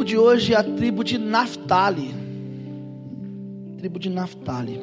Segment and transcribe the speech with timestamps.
[0.00, 2.14] tribo de hoje é a tribo de Naphtali.
[3.78, 4.80] Tribo de Naphtali.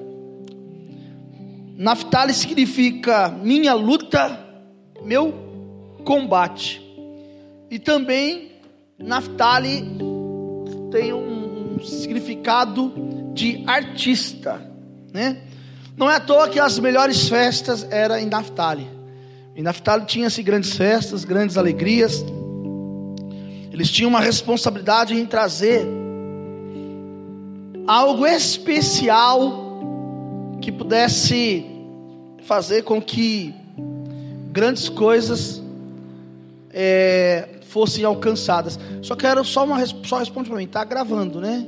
[1.76, 4.40] Naphtali significa minha luta,
[5.04, 5.34] meu
[6.04, 6.82] combate.
[7.70, 8.52] E também
[9.00, 9.84] Naphtali
[10.92, 12.94] tem um, significado
[13.34, 14.62] de artista,
[15.14, 15.42] né?
[15.96, 18.88] Não é à toa que as melhores festas eram em Naphtali.
[19.56, 22.24] Em Naphtali tinha-se grandes festas, grandes alegrias.
[23.78, 25.88] Eles tinham uma responsabilidade em trazer
[27.86, 29.78] algo especial
[30.60, 31.64] que pudesse
[32.42, 33.54] fazer com que
[34.52, 35.62] grandes coisas
[36.72, 38.80] é, fossem alcançadas.
[39.04, 41.64] Só quero só uma só responde para mim, tá gravando, né?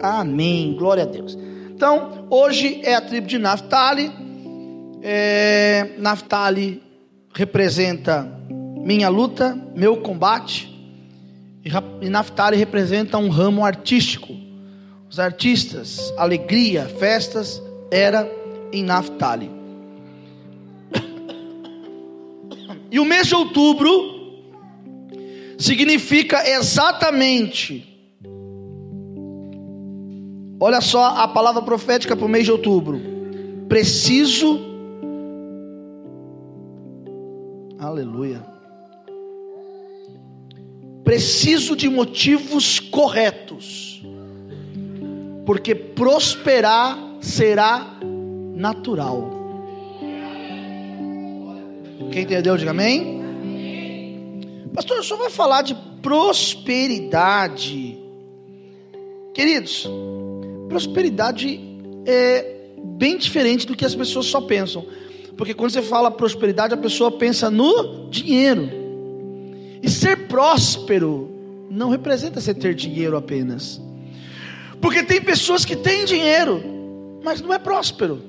[0.00, 1.36] Amém, glória a Deus.
[1.70, 4.10] Então, hoje é a tribo de Naphtali.
[5.02, 6.82] É, Naphtali
[7.34, 8.26] representa
[8.82, 10.69] minha luta, meu combate.
[12.00, 14.34] E Naphtali representa um ramo artístico.
[15.08, 18.30] Os artistas, alegria, festas, era
[18.72, 19.50] em Naphtali.
[22.90, 23.90] E o mês de outubro
[25.58, 27.86] significa exatamente.
[30.58, 33.00] Olha só a palavra profética para o mês de outubro.
[33.68, 34.58] Preciso.
[37.78, 38.44] Aleluia.
[41.10, 44.00] Preciso de motivos corretos.
[45.44, 47.98] Porque prosperar será
[48.54, 49.28] natural.
[52.12, 53.20] Quem entendeu, diga amém.
[54.72, 57.98] Pastor, o senhor vai falar de prosperidade.
[59.34, 59.90] Queridos,
[60.68, 61.60] prosperidade
[62.06, 64.86] é bem diferente do que as pessoas só pensam.
[65.36, 68.79] Porque quando você fala prosperidade, a pessoa pensa no dinheiro.
[69.82, 71.30] E ser próspero
[71.70, 73.80] não representa você ter dinheiro apenas.
[74.80, 76.62] Porque tem pessoas que têm dinheiro,
[77.22, 78.22] mas não é próspero.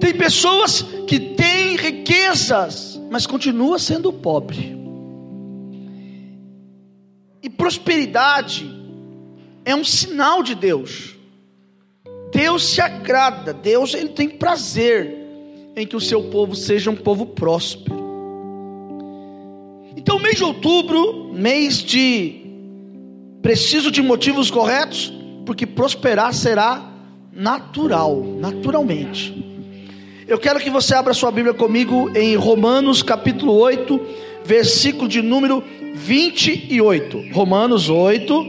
[0.00, 4.76] Tem pessoas que têm riquezas, mas continua sendo pobre.
[7.42, 8.68] E prosperidade
[9.64, 11.16] é um sinal de Deus.
[12.32, 15.16] Deus se agrada, Deus ele tem prazer
[15.74, 18.07] em que o seu povo seja um povo próspero.
[19.98, 22.46] Então, mês de outubro, mês de
[23.42, 25.12] preciso de motivos corretos,
[25.44, 26.88] porque prosperar será
[27.32, 29.34] natural, naturalmente.
[30.28, 34.00] Eu quero que você abra sua Bíblia comigo em Romanos capítulo 8,
[34.44, 35.64] versículo de número
[35.94, 37.32] 28.
[37.32, 38.46] Romanos 8,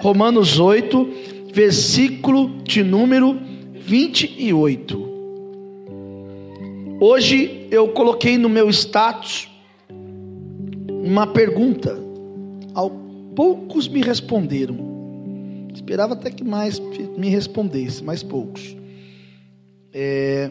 [0.00, 1.08] Romanos 8,
[1.50, 3.38] versículo de número
[3.72, 5.08] 28.
[7.00, 9.49] Hoje eu coloquei no meu status
[11.02, 11.98] uma pergunta.
[12.74, 12.90] Ao
[13.34, 14.76] poucos me responderam.
[15.72, 16.78] Esperava até que mais
[17.16, 18.76] me respondesse, mas poucos.
[19.92, 20.50] É...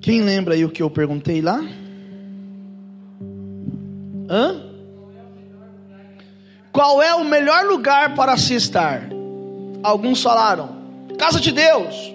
[0.00, 1.60] Quem lembra aí o que eu perguntei lá?
[4.28, 4.70] Hã?
[6.72, 9.10] Qual é o melhor lugar para se estar?
[9.82, 10.70] Alguns falaram:
[11.18, 12.14] Casa de Deus.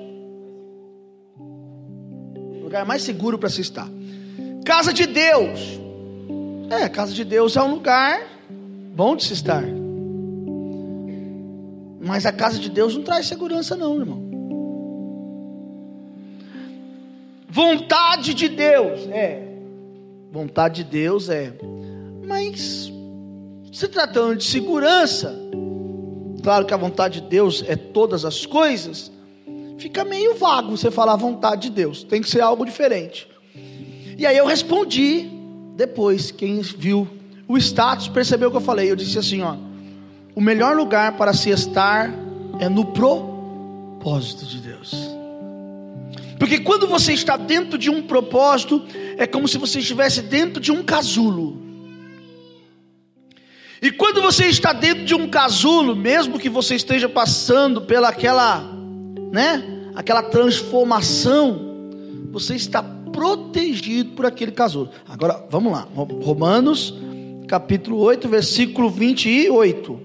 [2.63, 3.87] Lugar mais seguro para se estar.
[4.65, 5.79] Casa de Deus.
[6.69, 8.21] É, casa de Deus é um lugar
[8.93, 9.63] bom de se estar.
[12.01, 14.25] Mas a casa de Deus não traz segurança, não, irmão.
[17.47, 19.47] Vontade de Deus, é.
[20.31, 21.53] Vontade de Deus é
[22.25, 22.91] mas,
[23.71, 25.33] se tratando de segurança,
[26.41, 29.11] claro que a vontade de Deus é todas as coisas,
[29.77, 33.29] fica meio vago você falar vontade de Deus, tem que ser algo diferente.
[34.17, 35.29] E aí eu respondi,
[35.75, 37.07] depois, quem viu
[37.47, 38.89] o status percebeu o que eu falei.
[38.89, 39.55] Eu disse assim: ó,
[40.33, 42.13] o melhor lugar para se estar
[42.59, 44.93] é no propósito de Deus.
[46.39, 48.83] Porque quando você está dentro de um propósito,
[49.17, 51.63] é como se você estivesse dentro de um casulo.
[53.81, 58.63] E quando você está dentro de um casulo, mesmo que você esteja passando pela aquela,
[59.31, 59.63] né,
[59.95, 61.59] aquela transformação,
[62.31, 62.81] você está
[63.15, 64.89] protegido por aquele casulo.
[65.07, 65.87] Agora, vamos lá.
[66.21, 66.93] Romanos,
[67.47, 70.01] capítulo 8, versículo 28.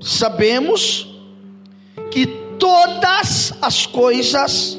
[0.00, 1.16] Sabemos
[2.10, 2.26] que
[2.58, 4.76] todas as coisas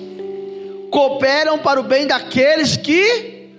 [0.91, 3.49] cooperam para o bem daqueles que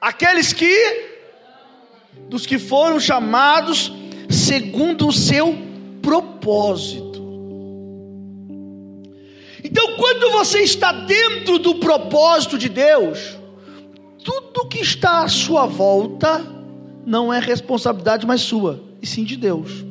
[0.00, 1.12] aqueles que
[2.28, 3.92] dos que foram chamados
[4.28, 5.56] segundo o seu
[6.00, 7.11] propósito.
[9.72, 13.38] Então, quando você está dentro do propósito de Deus,
[14.22, 16.44] tudo que está à sua volta
[17.06, 19.82] não é responsabilidade mais sua, e sim de Deus.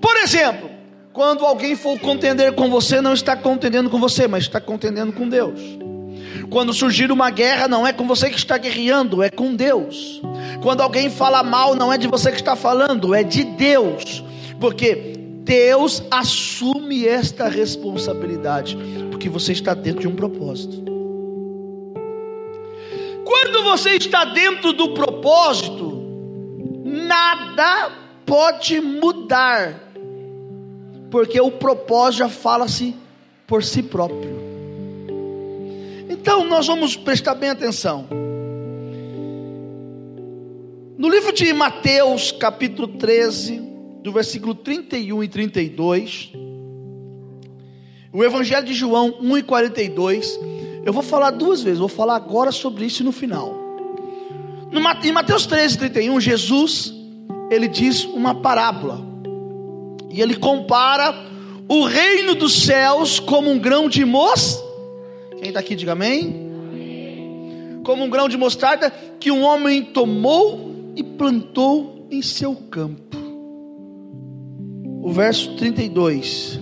[0.00, 0.70] Por exemplo,
[1.12, 5.28] quando alguém for contender com você, não está contendendo com você, mas está contendendo com
[5.28, 5.60] Deus.
[6.48, 10.22] Quando surgir uma guerra, não é com você que está guerreando, é com Deus.
[10.62, 14.24] Quando alguém fala mal, não é de você que está falando, é de Deus.
[14.58, 18.78] Porque Deus assume esta responsabilidade,
[19.10, 20.82] porque você está dentro de um propósito.
[23.24, 26.02] Quando você está dentro do propósito,
[26.82, 27.92] nada
[28.24, 29.92] pode mudar,
[31.10, 32.96] porque o propósito já fala-se
[33.46, 34.42] por si próprio.
[36.08, 38.06] Então nós vamos prestar bem atenção.
[40.96, 43.63] No livro de Mateus, capítulo 13,
[44.04, 46.32] do versículo 31 e 32,
[48.12, 50.38] o Evangelho de João 1 e 42,
[50.84, 53.52] eu vou falar duas vezes, vou falar agora sobre isso no final.
[55.02, 56.94] Em Mateus 13, 31, Jesus,
[57.50, 59.04] ele diz uma parábola,
[60.10, 61.12] e ele compara
[61.68, 64.62] o reino dos céus como um grão de moço
[65.44, 66.50] quem está aqui, diga amém.
[67.84, 68.90] Como um grão de mostarda
[69.20, 73.23] que um homem tomou e plantou em seu campo.
[75.04, 76.58] O verso 32.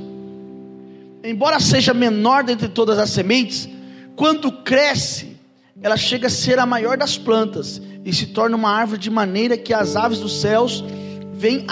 [1.23, 3.69] Embora seja menor dentre todas as sementes,
[4.17, 5.37] quando cresce,
[5.81, 9.57] ela chega a ser a maior das plantas e se torna uma árvore de maneira
[9.57, 10.85] que as aves dos céus
[11.33, 11.65] vêm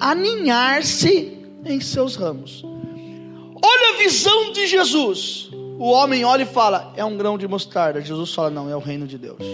[0.00, 2.64] aninhar-se em seus ramos.
[3.62, 5.50] Olha a visão de Jesus.
[5.78, 8.00] O homem olha e fala: é um grão de mostarda.
[8.00, 9.44] Jesus fala: não, é o reino de Deus.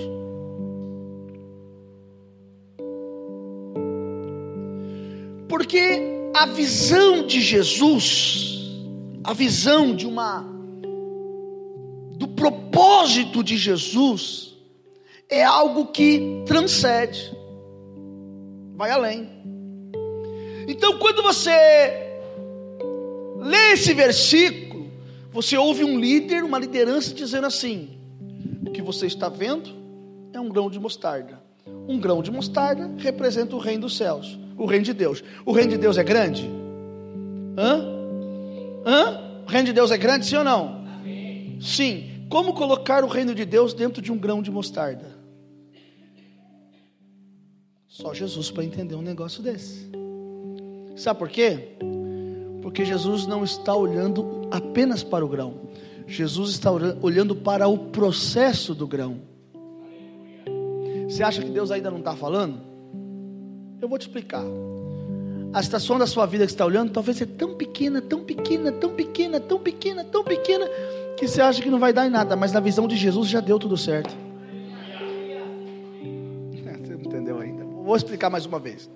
[5.48, 8.58] Porque a visão de Jesus,
[9.24, 10.44] a visão de uma
[12.16, 14.56] do propósito de Jesus
[15.28, 17.34] é algo que transcende,
[18.74, 19.28] vai além.
[20.68, 21.50] Então, quando você
[23.38, 24.90] lê esse versículo,
[25.32, 27.98] você ouve um líder, uma liderança dizendo assim:
[28.66, 29.70] o que você está vendo
[30.32, 31.40] é um grão de mostarda.
[31.88, 35.24] Um grão de mostarda representa o reino dos céus, o reino de Deus.
[35.46, 36.48] O reino de Deus é grande?
[37.56, 37.82] Hã?
[38.84, 39.42] Hã?
[39.46, 40.84] O reino de Deus é grande, sim ou não?
[41.60, 42.26] Sim.
[42.28, 45.18] Como colocar o reino de Deus dentro de um grão de mostarda?
[47.88, 49.90] Só Jesus para entender um negócio desse.
[50.94, 51.76] Sabe por quê?
[52.60, 55.54] Porque Jesus não está olhando apenas para o grão,
[56.06, 59.22] Jesus está olhando para o processo do grão.
[61.08, 62.69] Você acha que Deus ainda não está falando?
[63.80, 64.44] Eu vou te explicar.
[65.52, 68.90] A estação da sua vida que está olhando talvez seja tão pequena, tão pequena, tão
[68.94, 70.68] pequena, tão pequena, tão pequena,
[71.16, 73.40] que você acha que não vai dar em nada, mas na visão de Jesus já
[73.40, 74.14] deu tudo certo.
[76.52, 77.64] Você não entendeu ainda?
[77.64, 78.88] Vou explicar mais uma vez.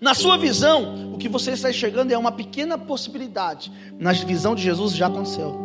[0.00, 3.70] Na sua visão, o que você está enxergando é uma pequena possibilidade.
[3.98, 5.58] Na visão de Jesus já aconteceu.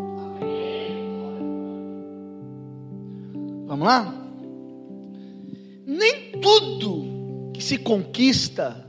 [3.66, 4.14] Vamos lá?
[5.86, 7.15] Nem tudo
[7.56, 8.86] que se conquista,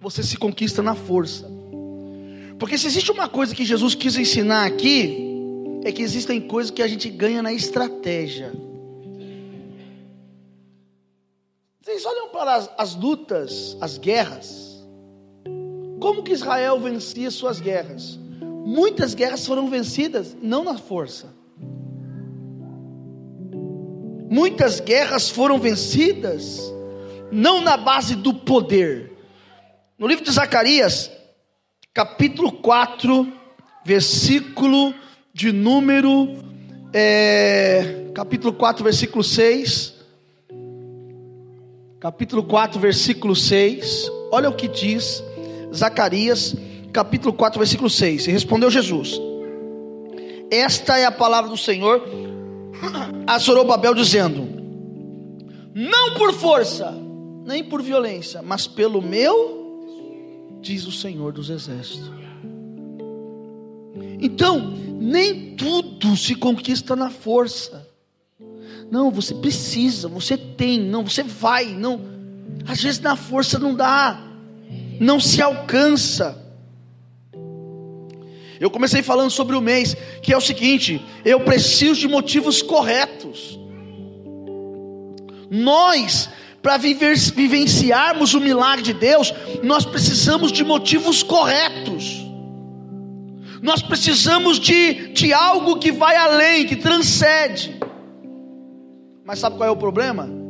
[0.00, 1.50] você se conquista na força.
[2.58, 5.32] Porque se existe uma coisa que Jesus quis ensinar aqui,
[5.84, 8.52] é que existem coisas que a gente ganha na estratégia.
[11.80, 14.84] Vocês olham para as, as lutas, as guerras.
[15.98, 18.18] Como que Israel vencia suas guerras?
[18.64, 21.34] Muitas guerras foram vencidas não na força.
[24.30, 26.72] Muitas guerras foram vencidas
[27.32, 29.10] não na base do poder.
[29.98, 31.10] No livro de Zacarias,
[31.94, 33.26] capítulo 4,
[33.84, 34.94] versículo
[35.32, 36.28] de número,
[36.92, 39.94] é, capítulo 4, versículo 6.
[41.98, 44.10] Capítulo 4, versículo 6.
[44.30, 45.24] Olha o que diz
[45.74, 46.54] Zacarias,
[46.92, 48.26] capítulo 4, versículo 6.
[48.26, 49.18] E respondeu Jesus:
[50.50, 52.02] Esta é a palavra do Senhor
[53.26, 54.46] a Zorobabel, dizendo:
[55.74, 56.92] Não por força,
[57.44, 62.10] nem por violência, mas pelo meu, diz o Senhor dos Exércitos.
[64.20, 67.88] Então, nem tudo se conquista na força.
[68.90, 72.00] Não, você precisa, você tem, não, você vai, não.
[72.66, 74.32] Às vezes na força não dá
[75.02, 76.40] não se alcança.
[78.60, 83.58] Eu comecei falando sobre o mês, que é o seguinte: eu preciso de motivos corretos.
[85.50, 86.30] Nós,
[86.62, 92.24] para vivenciarmos o milagre de Deus, nós precisamos de motivos corretos.
[93.60, 97.76] Nós precisamos de, de algo que vai além, que transcende.
[99.24, 100.42] Mas sabe qual é o problema?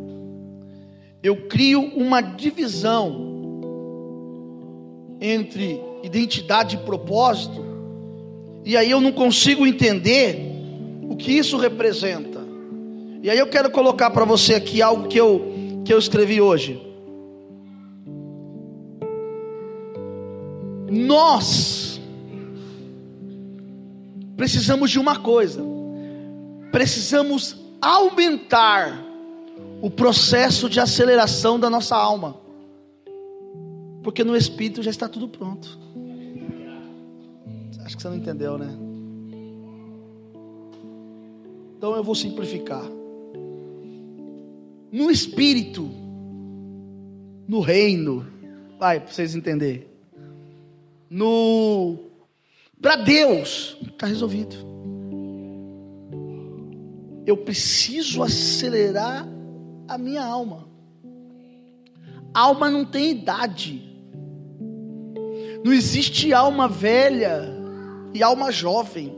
[1.23, 3.31] eu crio uma divisão
[5.21, 7.65] entre identidade e propósito,
[8.65, 10.37] e aí eu não consigo entender
[11.09, 12.41] o que isso representa.
[13.23, 15.53] E aí eu quero colocar para você aqui algo que eu
[15.85, 16.81] que eu escrevi hoje.
[20.91, 22.01] Nós
[24.37, 25.63] precisamos de uma coisa.
[26.71, 29.05] Precisamos aumentar
[29.81, 32.37] o processo de aceleração da nossa alma.
[34.03, 35.79] Porque no espírito já está tudo pronto.
[37.85, 38.73] Acho que você não entendeu, né?
[41.77, 42.85] Então eu vou simplificar.
[44.93, 45.91] No espírito,
[47.49, 48.27] no reino,
[48.79, 49.87] vai para vocês entenderem.
[51.09, 52.13] No
[52.83, 54.57] para Deus, está resolvido.
[57.25, 59.25] Eu preciso acelerar
[59.87, 60.67] a minha alma.
[62.35, 63.81] Alma não tem idade.
[65.65, 67.49] Não existe alma velha
[68.13, 69.15] e alma jovem.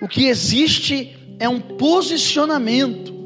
[0.00, 3.21] O que existe é um posicionamento.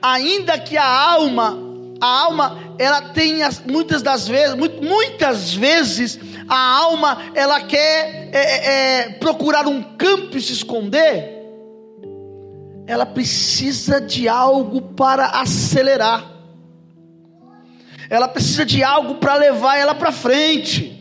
[0.00, 1.58] Ainda que a alma,
[2.00, 9.00] a alma, ela tenha muitas das vezes, muitas vezes a alma ela quer é, é,
[9.00, 11.34] é, procurar um campo e se esconder.
[12.86, 16.36] Ela precisa de algo para acelerar
[18.08, 20.92] ela precisa de algo para levar ela para frente,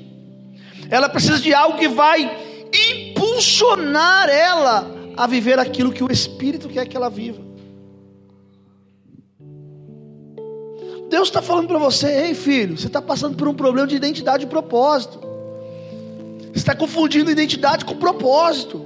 [0.90, 2.30] ela precisa de algo que vai
[2.90, 7.42] impulsionar ela a viver aquilo que o Espírito quer que ela viva.
[11.10, 14.46] Deus está falando para você, ei filho, você está passando por um problema de identidade
[14.46, 15.20] e propósito.
[16.40, 18.86] Você está confundindo identidade com propósito.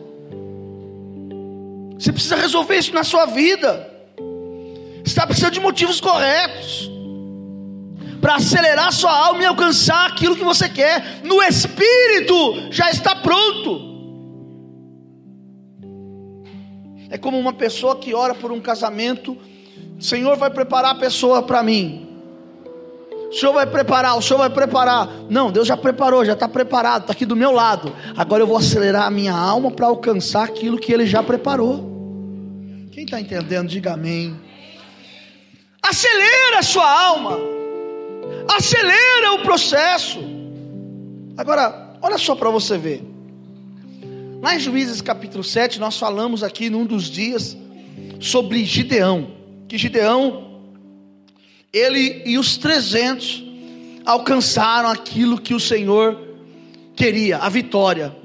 [1.98, 3.88] Você precisa resolver isso na sua vida.
[4.18, 6.90] Você está precisando de motivos corretos
[8.20, 11.22] para acelerar sua alma e alcançar aquilo que você quer.
[11.24, 13.88] No espírito já está pronto.
[17.10, 19.38] É como uma pessoa que ora por um casamento,
[19.98, 22.09] o Senhor vai preparar a pessoa para mim.
[23.30, 25.08] O Senhor vai preparar, o Senhor vai preparar.
[25.30, 27.96] Não, Deus já preparou, já está preparado, está aqui do meu lado.
[28.18, 31.88] Agora eu vou acelerar a minha alma para alcançar aquilo que Ele já preparou.
[32.92, 34.40] Quem está entendendo, diga amém.
[35.82, 37.60] Acelera a sua alma
[38.58, 40.20] acelera o processo.
[41.38, 43.04] Agora, olha só para você ver.
[44.42, 47.58] Lá em Juízes capítulo 7, nós falamos aqui num dos dias
[48.20, 49.32] sobre Gideão.
[49.68, 50.49] Que Gideão,
[51.72, 53.44] ele e os 300
[54.06, 56.18] alcançaram aquilo que o Senhor
[56.96, 58.16] queria, a vitória.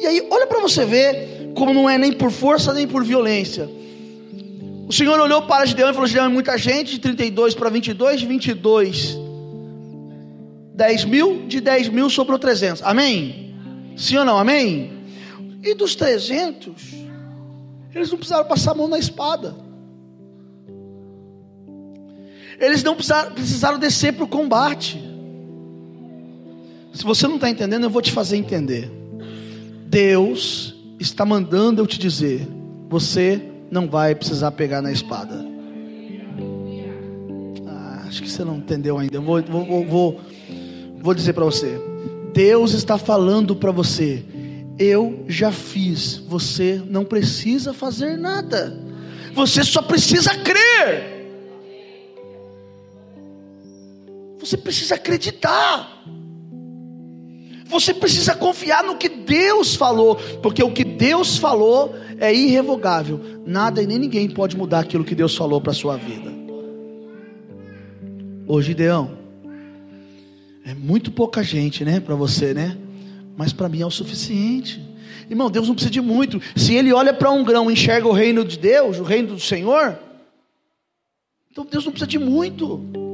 [0.00, 3.68] E aí, olha para você ver como não é nem por força nem por violência.
[4.88, 8.20] O Senhor olhou para Gideão e falou: Gideão é muita gente, de 32 para 22,
[8.20, 9.26] de 22
[10.76, 12.82] 10 mil, de 10 mil sobrou 300.
[12.82, 13.54] Amém?
[13.96, 14.38] Sim ou não?
[14.38, 14.92] Amém?
[15.62, 16.74] E dos 300,
[17.94, 19.56] eles não precisaram passar a mão na espada.
[22.58, 25.02] Eles não precisaram, descer para o combate.
[26.92, 28.90] Se você não está entendendo, eu vou te fazer entender.
[29.86, 32.46] Deus está mandando eu te dizer:
[32.88, 35.44] você não vai precisar pegar na espada.
[37.66, 39.16] Ah, acho que você não entendeu ainda.
[39.16, 40.20] Eu vou, vou, vou,
[41.06, 41.80] Vou dizer para você:
[42.34, 44.24] Deus está falando para você,
[44.76, 48.76] eu já fiz, você não precisa fazer nada,
[49.32, 51.15] você só precisa crer.
[54.46, 56.04] Você precisa acreditar.
[57.66, 63.20] Você precisa confiar no que Deus falou, porque o que Deus falou é irrevogável.
[63.44, 66.32] Nada e nem ninguém pode mudar aquilo que Deus falou para a sua vida.
[68.46, 69.18] Ô Gideão,
[70.64, 72.78] é muito pouca gente, né, para você, né?
[73.36, 74.80] Mas para mim é o suficiente.
[75.28, 76.40] Irmão, Deus não precisa de muito.
[76.54, 79.40] Se ele olha para um grão e enxerga o reino de Deus, o reino do
[79.40, 79.98] Senhor,
[81.50, 83.05] então Deus não precisa de muito.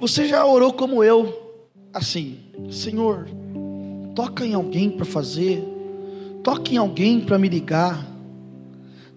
[0.00, 2.38] Você já orou como eu, assim,
[2.70, 3.28] Senhor,
[4.14, 5.62] toca em alguém para fazer,
[6.42, 8.06] toque em alguém para me ligar,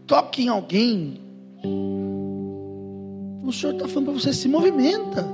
[0.05, 1.21] toque em alguém
[3.51, 5.27] o Senhor está falando para você: se movimenta.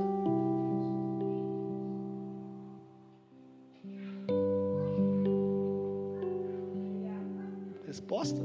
[7.85, 8.41] Resposta?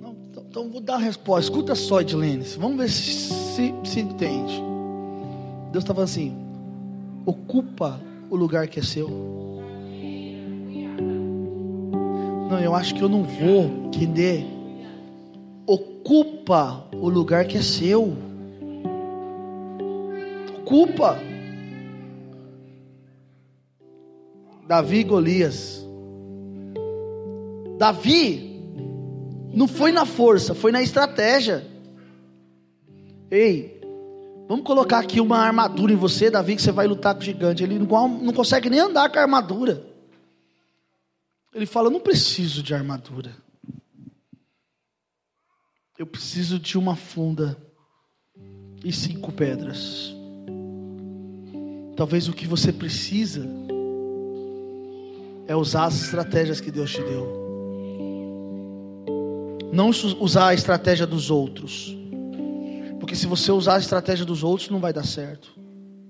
[0.00, 1.50] Não, então, então vou dar a resposta.
[1.50, 2.44] Escuta só, Edilene.
[2.58, 4.71] Vamos ver se, se, se entende.
[5.72, 6.36] Deus está falando assim:
[7.26, 8.00] ocupa
[8.30, 9.08] o lugar que é seu.
[12.48, 14.62] Não, eu acho que eu não vou querer
[16.02, 18.12] ocupa o lugar que é seu.
[20.58, 21.18] Ocupa.
[24.66, 25.86] Davi e Golias.
[27.78, 28.60] Davi
[29.52, 31.66] não foi na força, foi na estratégia.
[33.30, 33.81] Ei,
[34.52, 37.62] vamos colocar aqui uma armadura em você, Davi, que você vai lutar com o gigante.
[37.62, 39.82] Ele não, não consegue nem andar com a armadura.
[41.54, 43.34] Ele fala: Não preciso de armadura.
[45.98, 47.56] Eu preciso de uma funda
[48.84, 50.14] e cinco pedras.
[51.96, 53.48] Talvez o que você precisa
[55.46, 57.40] é usar as estratégias que Deus te deu.
[59.72, 62.01] Não usar a estratégia dos outros.
[63.12, 65.52] Porque se você usar a estratégia dos outros, não vai dar certo.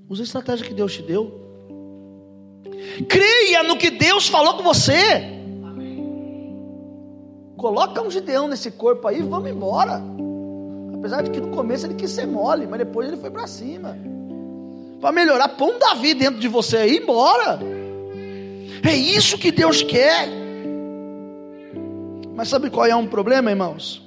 [0.09, 1.37] Use a estratégia que Deus te deu.
[3.09, 5.21] Creia no que Deus falou com você.
[7.57, 10.01] Coloca um Gideão nesse corpo aí, vamos embora.
[10.95, 13.99] Apesar de que no começo ele quis ser mole, mas depois ele foi para cima.
[15.01, 17.59] Para melhorar, põe um Davi dentro de você aí, embora.
[18.89, 20.29] É isso que Deus quer.
[22.33, 24.02] Mas sabe qual é um problema, irmãos?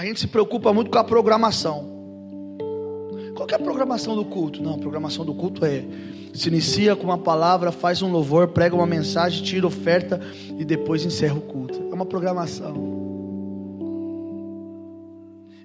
[0.00, 1.84] A gente se preocupa muito com a programação.
[3.36, 4.62] Qual é a programação do culto?
[4.62, 5.84] Não, a programação do culto é
[6.32, 10.18] se inicia com uma palavra, faz um louvor, prega uma mensagem, tira oferta
[10.58, 11.78] e depois encerra o culto.
[11.90, 12.74] É uma programação.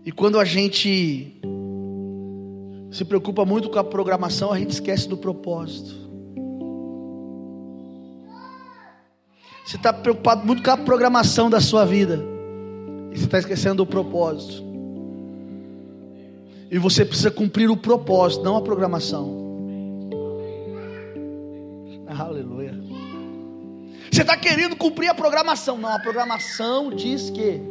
[0.06, 1.40] E quando a gente
[2.92, 5.96] se preocupa muito com a programação, a gente esquece do propósito.
[9.66, 12.35] Você está preocupado muito com a programação da sua vida.
[13.16, 14.62] E você está esquecendo do propósito.
[16.70, 19.46] E você precisa cumprir o propósito, não a programação.
[22.08, 22.76] Aleluia.
[24.12, 25.78] Você está querendo cumprir a programação.
[25.78, 27.62] Não, a programação diz que.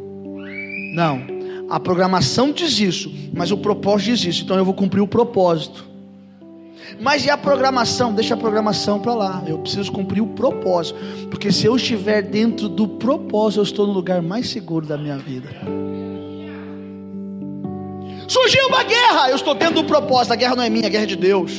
[0.95, 1.21] Não,
[1.69, 4.43] a programação diz isso, mas o propósito diz isso.
[4.45, 5.85] Então eu vou cumprir o propósito.
[6.99, 8.13] Mas e a programação?
[8.13, 9.43] Deixa a programação para lá.
[9.45, 10.97] Eu preciso cumprir o propósito.
[11.29, 15.17] Porque se eu estiver dentro do propósito, eu estou no lugar mais seguro da minha
[15.17, 15.49] vida.
[18.27, 20.33] Surgiu uma guerra, eu estou dentro do propósito.
[20.33, 21.51] A guerra não é minha, a guerra é de Deus.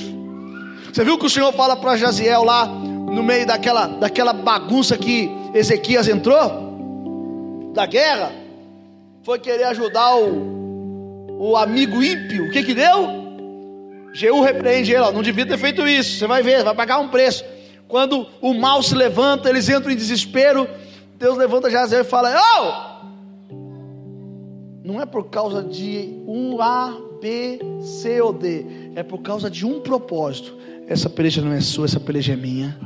[0.93, 5.31] Você viu que o Senhor fala para Jaziel lá, no meio daquela, daquela bagunça que
[5.55, 7.71] Ezequias entrou?
[7.75, 8.33] Da guerra?
[9.23, 12.47] Foi querer ajudar o, o amigo ímpio.
[12.47, 13.26] O que que deu?
[14.16, 16.18] Jeú repreende ele, ó, não devia ter feito isso.
[16.18, 17.44] Você vai ver, vai pagar um preço.
[17.87, 20.66] Quando o mal se levanta, eles entram em desespero.
[21.18, 22.96] Deus levanta Jaziel e fala: Oh!
[24.83, 28.64] Não é por causa de um A, B, C ou D.
[28.94, 30.57] É por causa de um propósito.
[30.88, 32.79] Essa peleja não é sua, essa peleja é minha.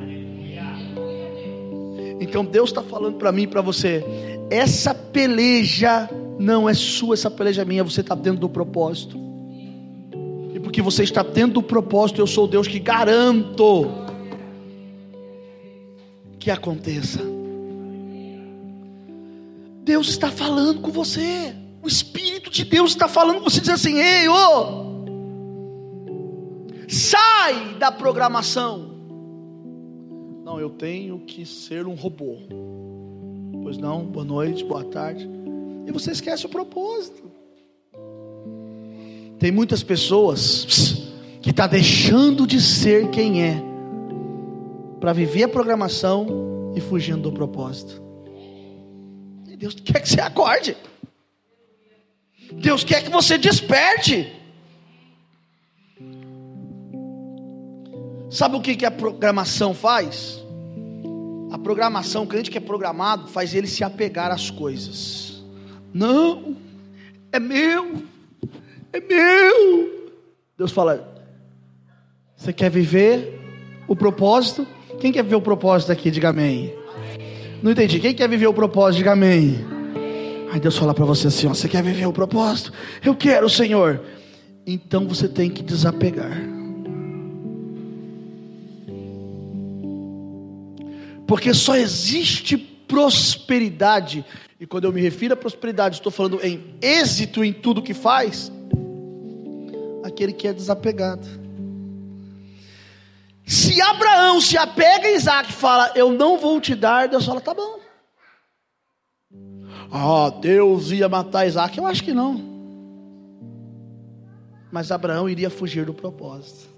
[2.18, 4.04] Então Deus está falando para mim e para você:
[4.50, 7.84] essa peleja não é sua, essa peleja é minha.
[7.84, 9.29] Você está dentro do propósito.
[10.70, 13.90] Porque você está dentro do propósito, eu sou o Deus que garanto
[16.38, 17.18] que aconteça.
[19.83, 21.56] Deus está falando com você.
[21.83, 25.02] O Espírito de Deus está falando com você, diz assim: Ei, ô,
[26.87, 28.92] sai da programação.
[30.44, 32.37] Não, eu tenho que ser um robô.
[33.64, 35.28] Pois não, boa noite, boa tarde.
[35.85, 37.28] E você esquece o propósito.
[39.40, 41.09] Tem muitas pessoas
[41.40, 43.61] que está deixando de ser quem é
[45.00, 48.03] para viver a programação e fugindo do propósito.
[49.57, 50.76] Deus quer que você acorde.
[52.53, 54.31] Deus quer que você desperte.
[58.31, 60.38] Sabe o que, que a programação faz?
[61.50, 65.42] A programação, o crente que é programado, faz ele se apegar às coisas.
[65.92, 66.57] Não,
[67.33, 68.03] é meu,
[68.92, 70.11] é meu.
[70.57, 71.24] Deus fala:
[72.37, 73.40] Você quer viver
[73.87, 74.66] o propósito?
[75.00, 76.11] Quem quer viver o propósito aqui?
[76.11, 76.74] Diga amém.
[77.62, 78.00] Não entendi.
[78.00, 78.98] Quem quer viver o propósito?
[78.98, 79.64] Diga amém.
[80.53, 82.72] Aí Deus fala para você assim: ó, você quer viver o propósito?
[83.05, 84.00] Eu quero, Senhor.
[84.66, 86.38] Então você tem que desapegar.
[91.26, 94.24] Porque só existe prosperidade.
[94.59, 98.53] E quando eu me refiro a prosperidade, estou falando em êxito em tudo que faz.
[100.20, 101.26] Aquele que é desapegado.
[103.46, 107.40] Se Abraão se apega a Isaac e fala, eu não vou te dar, Deus fala,
[107.40, 107.80] tá bom.
[109.90, 111.78] Ah, Deus ia matar Isaac?
[111.78, 112.38] Eu acho que não.
[114.70, 116.68] Mas Abraão iria fugir do propósito.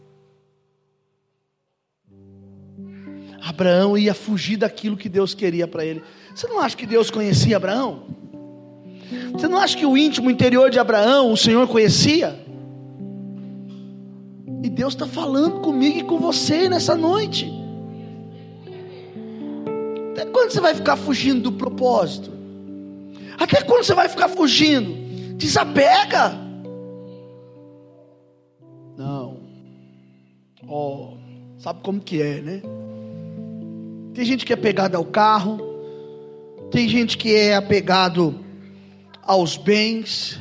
[3.42, 6.00] Abraão ia fugir daquilo que Deus queria para ele.
[6.32, 8.06] Você não acha que Deus conhecia Abraão?
[9.32, 12.51] Você não acha que o íntimo interior de Abraão o Senhor conhecia?
[14.72, 17.52] Deus está falando comigo e com você nessa noite.
[20.12, 22.32] Até quando você vai ficar fugindo do propósito?
[23.38, 24.92] Até quando você vai ficar fugindo?
[25.36, 26.38] Desapega.
[28.96, 29.40] Não.
[30.66, 31.16] Oh,
[31.58, 32.62] sabe como que é, né?
[34.14, 35.58] Tem gente que é apegada ao carro,
[36.70, 38.38] tem gente que é apegado
[39.22, 40.38] aos bens.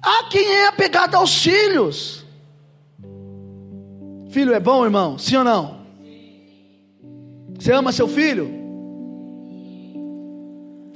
[0.00, 2.23] Há quem é apegado aos filhos.
[4.34, 5.16] Filho é bom, irmão?
[5.16, 5.76] Sim ou não?
[7.56, 8.50] Você ama seu filho?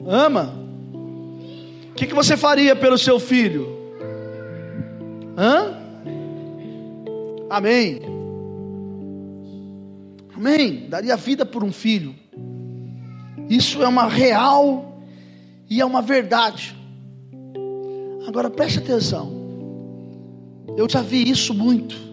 [0.05, 0.53] Ama?
[1.89, 3.69] O que, que você faria pelo seu filho?
[5.37, 5.73] Hã?
[7.49, 8.01] Amém.
[10.35, 10.89] Amém.
[10.89, 12.17] Daria vida por um filho.
[13.49, 15.01] Isso é uma real
[15.71, 16.77] e é uma verdade.
[18.27, 19.31] Agora preste atenção.
[20.77, 22.08] Eu já vi isso muito.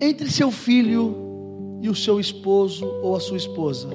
[0.00, 3.88] Entre seu filho e o seu esposo ou a sua esposa,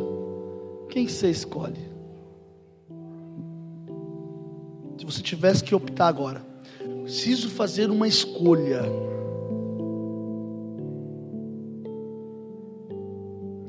[0.89, 1.95] quem você escolhe?
[4.99, 6.45] Se você tivesse que optar agora,
[7.01, 8.83] preciso fazer uma escolha.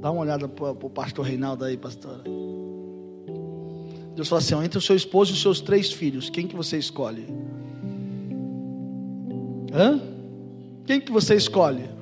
[0.01, 2.23] Dá uma olhada para o pastor Reinaldo aí, pastora.
[4.15, 6.55] Deus fala assim: ó, entre o seu esposo e os seus três filhos, quem que
[6.55, 7.27] você escolhe?
[9.73, 10.01] Hã?
[10.85, 11.96] Quem que você escolhe?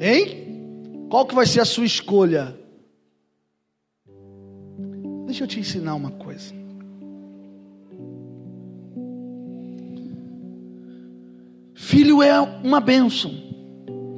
[0.00, 1.06] Hein?
[1.08, 2.58] Qual que vai ser a sua escolha?
[5.26, 6.54] Deixa eu te ensinar uma coisa.
[11.74, 13.32] Filho é uma bênção.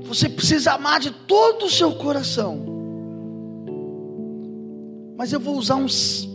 [0.03, 2.64] Você precisa amar de todo o seu coração.
[5.17, 5.87] Mas eu vou usar um,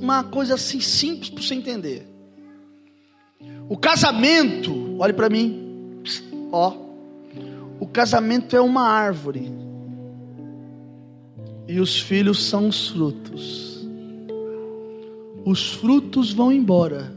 [0.02, 2.08] uma coisa assim simples para você entender.
[3.70, 6.02] O casamento, olhe para mim,
[6.52, 6.83] ó.
[7.84, 9.52] O casamento é uma árvore.
[11.68, 13.86] E os filhos são os frutos.
[15.44, 17.14] Os frutos vão embora.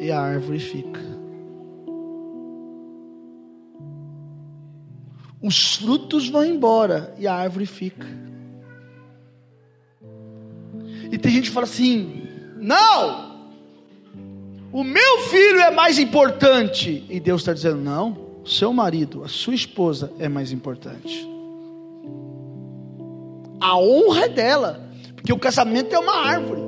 [0.00, 1.14] E a árvore fica.
[5.42, 8.06] os frutos vão embora e a árvore fica.
[11.12, 12.26] E tem gente que fala assim:
[12.56, 13.50] não,
[14.72, 17.04] o meu filho é mais importante.
[17.10, 21.28] E Deus está dizendo: não, seu marido, a sua esposa é mais importante.
[23.60, 26.60] A honra é dela, porque o casamento é uma árvore.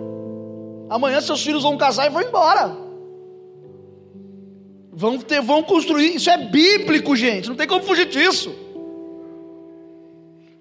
[0.89, 2.75] Amanhã seus filhos vão casar e vão embora.
[4.93, 8.55] Vão, ter, vão construir, isso é bíblico, gente, não tem como fugir disso.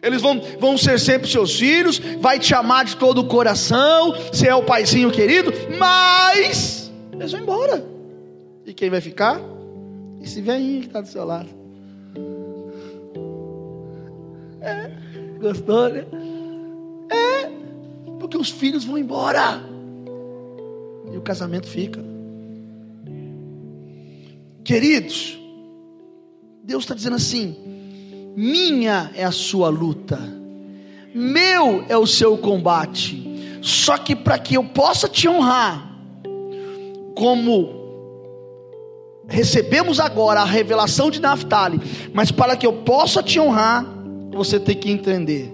[0.03, 4.49] Eles vão, vão ser sempre seus filhos, vai te amar de todo o coração, você
[4.49, 7.85] é o paizinho querido, mas eles vão embora.
[8.65, 9.54] E quem vai ficar?
[10.25, 11.47] Esse velhinho que está do seu lado.
[14.59, 14.89] É,
[15.39, 16.03] gostou, né?
[17.11, 17.51] É,
[18.19, 19.61] porque os filhos vão embora.
[21.13, 22.03] E o casamento fica.
[24.63, 25.39] Queridos,
[26.63, 27.55] Deus está dizendo assim:
[28.35, 30.19] minha é a sua luta,
[31.13, 33.59] meu é o seu combate.
[33.61, 35.87] Só que para que eu possa te honrar,
[37.13, 37.84] como
[39.27, 41.81] recebemos agora a revelação de Naftali,
[42.13, 43.85] mas para que eu possa te honrar,
[44.31, 45.53] você tem que entender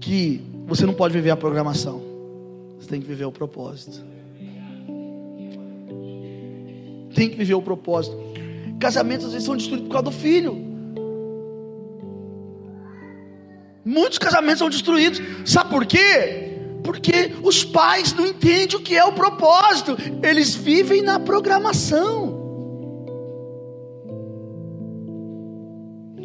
[0.00, 2.02] que você não pode viver a programação,
[2.78, 4.00] você tem que viver o propósito.
[7.14, 8.16] Tem que viver o propósito.
[8.78, 10.70] Casamentos às vezes são destruídos por causa do filho.
[13.84, 15.20] Muitos casamentos são destruídos.
[15.44, 16.49] Sabe por quê?
[16.90, 19.96] Porque os pais não entendem o que é o propósito.
[20.24, 22.36] Eles vivem na programação.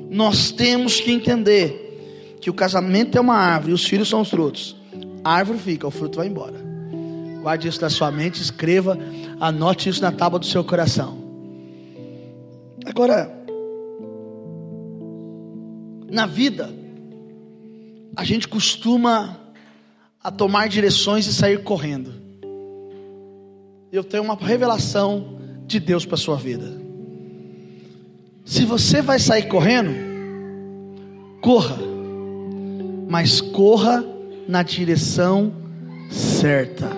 [0.10, 4.76] Nós temos que entender que o casamento é uma árvore, os filhos são os frutos.
[5.24, 6.60] A árvore fica, o fruto vai embora.
[7.44, 8.98] Guarde isso na sua mente, escreva,
[9.40, 11.16] anote isso na tábua do seu coração.
[12.88, 13.32] Agora,
[16.10, 16.74] na vida,
[18.16, 19.45] a gente costuma
[20.26, 22.12] a tomar direções e sair correndo.
[23.92, 26.66] Eu tenho uma revelação de Deus para sua vida.
[28.44, 29.92] Se você vai sair correndo,
[31.42, 31.78] corra,
[33.08, 34.04] mas corra
[34.48, 35.54] na direção
[36.10, 36.90] certa.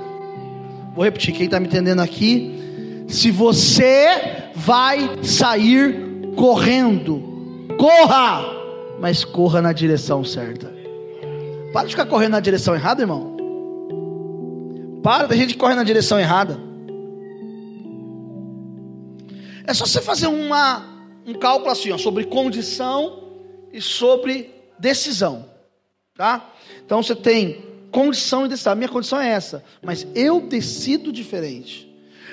[0.95, 3.03] Vou repetir, quem está me entendendo aqui?
[3.09, 7.21] Se você vai sair correndo,
[7.77, 8.45] corra,
[9.01, 10.76] mas corra na direção certa.
[11.77, 13.37] Para de ficar correndo na direção errada, irmão.
[15.03, 16.59] Para, tem gente que corre na direção errada.
[19.63, 20.83] É só você fazer uma,
[21.23, 23.25] um cálculo assim, ó, sobre condição
[23.71, 25.45] e sobre decisão,
[26.15, 26.49] tá?
[26.83, 28.73] Então você tem condição e decisão.
[28.73, 31.87] A minha condição é essa, mas eu decido diferente.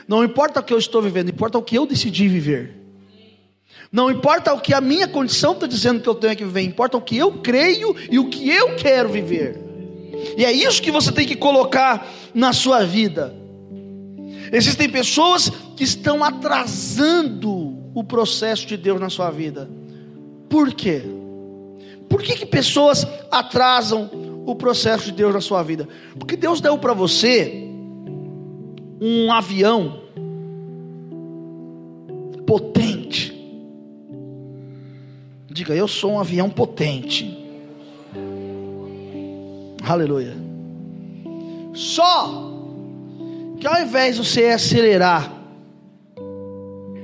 [0.09, 2.84] Não importa o que eu estou vivendo, importa o que eu decidi viver.
[3.95, 6.97] Não importa o que a minha condição está dizendo que eu tenho que viver, importa
[6.97, 9.57] o que eu creio e o que eu quero viver.
[10.37, 12.05] E é isso que você tem que colocar
[12.35, 13.33] na sua vida.
[14.53, 19.71] Existem pessoas que estão atrasando o processo de Deus na sua vida.
[20.49, 21.03] Por quê?
[22.09, 24.11] Por que, que pessoas atrasam
[24.45, 25.89] o processo de Deus na sua vida?
[26.19, 27.71] Porque Deus deu para você
[29.01, 30.01] um avião
[32.45, 33.34] potente.
[35.55, 37.33] Diga, eu sou um avião potente.
[39.89, 40.37] Aleluia.
[41.73, 42.51] Só
[43.61, 45.33] que ao invés de você acelerar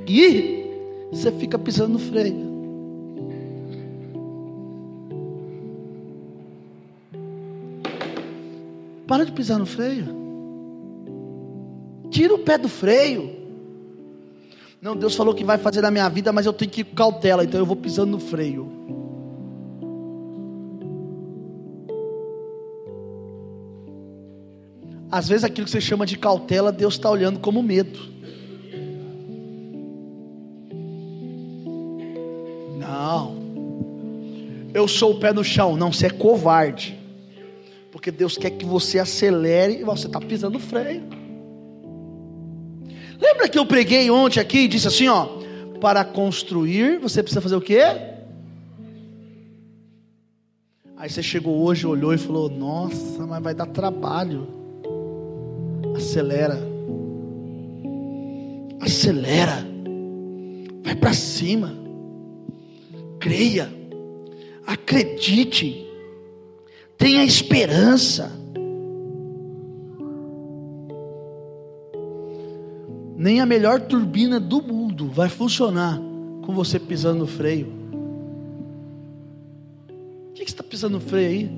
[0.05, 0.67] e ir,
[1.13, 2.51] você fica pisando no freio.
[9.07, 10.07] Para de pisar no freio.
[12.11, 13.39] Tira o pé do freio.
[14.81, 16.95] Não, Deus falou que vai fazer na minha vida, mas eu tenho que ir com
[16.95, 18.81] cautela, então eu vou pisando no freio.
[25.11, 27.99] Às vezes aquilo que você chama de cautela, Deus está olhando como medo.
[32.79, 33.37] Não,
[34.73, 35.77] eu sou o pé no chão.
[35.77, 36.99] Não, você é covarde.
[37.90, 41.03] Porque Deus quer que você acelere e você está pisando no freio.
[43.40, 45.26] Lembra que eu preguei ontem aqui e disse assim: ó,
[45.81, 47.81] para construir você precisa fazer o quê?
[50.94, 54.46] Aí você chegou hoje, olhou e falou: Nossa, mas vai dar trabalho
[55.96, 56.59] acelera.
[58.79, 59.66] Acelera.
[60.83, 61.72] Vai para cima.
[63.18, 63.72] Creia.
[64.66, 65.87] Acredite.
[66.98, 68.39] Tenha esperança.
[73.20, 76.00] Nem a melhor turbina do mundo vai funcionar
[76.42, 77.66] com você pisando no freio.
[80.30, 81.50] O que, que você está pisando no freio aí?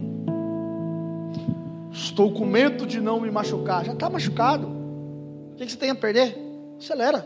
[1.93, 3.85] Estou com medo de não me machucar.
[3.85, 4.67] Já está machucado.
[4.67, 6.37] O que você tem a perder?
[6.81, 7.25] Acelera.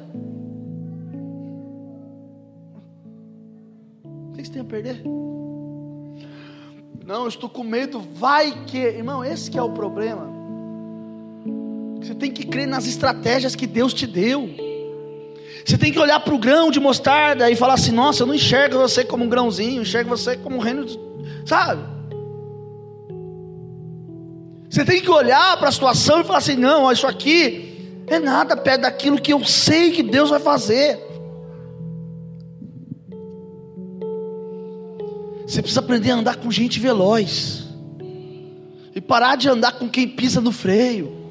[4.05, 5.03] O que você tem a perder?
[7.07, 8.01] Não, estou com medo.
[8.01, 10.36] Vai que, irmão, esse que é o problema.
[12.07, 14.49] Você tem que crer nas estratégias que Deus te deu.
[15.65, 18.35] Você tem que olhar para o grão de mostarda e falar assim: Nossa, eu não
[18.35, 20.97] enxergo você como um grãozinho, enxergo você como um reino, de...
[21.45, 21.83] sabe?
[24.71, 28.57] Você tem que olhar para a situação e falar assim: não, isso aqui é nada
[28.57, 31.01] perto daquilo que eu sei que Deus vai fazer.
[35.45, 37.65] Você precisa aprender a andar com gente veloz.
[38.95, 41.26] E parar de andar com quem pisa no freio.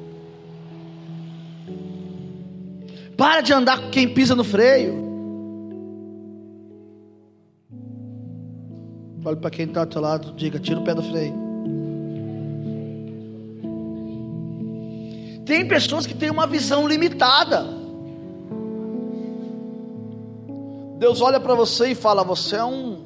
[3.16, 5.06] Para de andar com quem pisa no freio.
[9.24, 11.34] Olhe para quem está ao teu lado, diga: tira o pé do freio.
[15.44, 17.64] Tem pessoas que têm uma visão limitada.
[20.98, 22.98] Deus olha para você e fala: Você é um,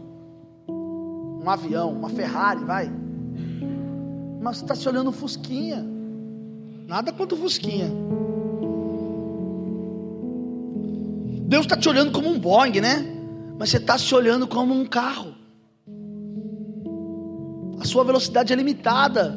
[0.68, 2.90] um avião, uma Ferrari, vai.
[4.40, 5.87] Mas você está se olhando Fusquinha.
[6.87, 7.90] Nada quanto Fusquinha.
[11.50, 13.04] Deus está te olhando como um Boeing, né?
[13.58, 15.34] Mas você está se olhando como um carro.
[17.80, 19.36] A sua velocidade é limitada.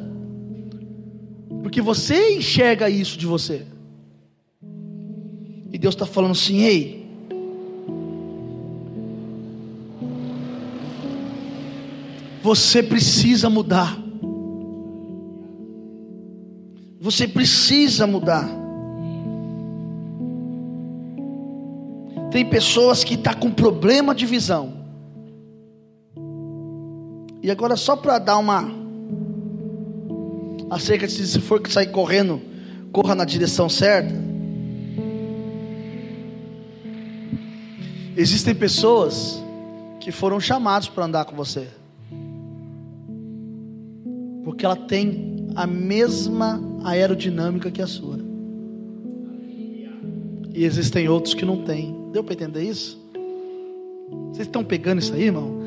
[1.60, 3.66] Porque você enxerga isso de você.
[5.72, 7.04] E Deus está falando assim: ei,
[12.40, 13.98] você precisa mudar.
[17.00, 18.63] Você precisa mudar.
[22.34, 24.72] Tem pessoas que estão tá com problema de visão.
[27.40, 28.68] E agora, só para dar uma
[30.68, 32.42] acerca de se for que sair correndo,
[32.90, 34.12] corra na direção certa.
[38.16, 39.40] Existem pessoas
[40.00, 41.68] que foram chamadas para andar com você,
[44.42, 48.18] porque ela tem a mesma aerodinâmica que a sua.
[50.52, 52.02] E existem outros que não têm.
[52.14, 52.96] Deu para entender isso?
[54.30, 55.58] Vocês estão pegando isso aí, irmão?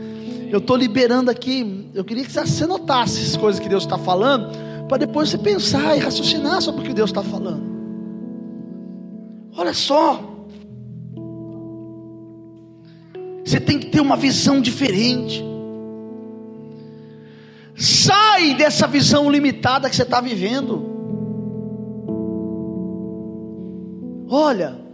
[0.50, 1.90] Eu estou liberando aqui.
[1.94, 4.48] Eu queria que você notasse as coisas que Deus está falando
[4.88, 7.68] para depois você pensar e raciocinar sobre o que Deus está falando.
[9.58, 10.24] Olha só,
[13.44, 15.44] você tem que ter uma visão diferente.
[17.76, 20.96] Sai dessa visão limitada que você está vivendo.
[24.30, 24.87] Olha,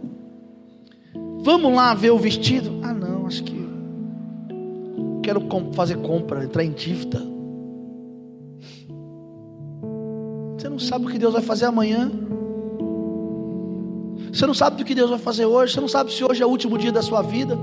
[1.44, 2.80] vamos lá ver o vestido.
[2.82, 3.54] Ah, não, acho que
[5.22, 7.20] quero fazer compra, entrar em dívida.
[10.56, 12.10] Você não sabe o que Deus vai fazer amanhã.
[14.32, 15.74] Você não sabe o que Deus vai fazer hoje.
[15.74, 17.56] Você não sabe se hoje é o último dia da sua vida.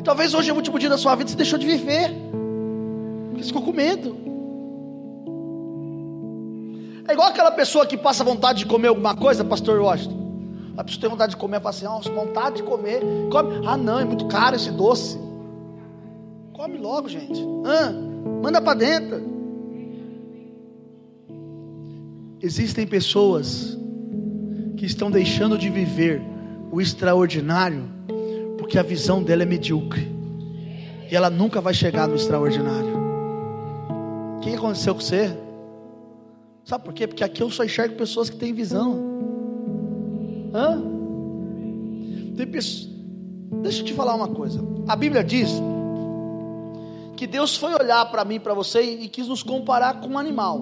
[0.00, 1.30] E talvez hoje é o último dia da sua vida.
[1.30, 2.10] Você deixou de viver.
[3.28, 4.16] Porque você ficou com medo.
[7.06, 10.25] É igual aquela pessoa que passa vontade de comer alguma coisa, pastor Washington.
[10.76, 13.00] A pessoa tem vontade de comer, fala assim, nossa, vontade de comer.
[13.30, 13.66] Come.
[13.66, 15.18] Ah, não, é muito caro esse doce.
[16.52, 17.40] Come logo, gente.
[17.64, 17.92] Ah,
[18.42, 19.36] manda para dentro.
[22.42, 23.78] Existem pessoas
[24.76, 26.22] que estão deixando de viver
[26.70, 27.96] o extraordinário
[28.58, 30.12] porque a visão dela é medíocre.
[31.10, 32.96] E ela nunca vai chegar no extraordinário.
[34.36, 35.36] O que aconteceu com você?
[36.64, 37.06] Sabe por quê?
[37.06, 39.15] Porque aqui eu só enxergo pessoas que têm visão.
[40.56, 40.82] Hã?
[42.34, 42.88] Tem pessoas...
[43.62, 44.58] Deixa eu te falar uma coisa.
[44.88, 45.50] A Bíblia diz
[47.14, 50.60] que Deus foi olhar para mim, para você e quis nos comparar com um animal.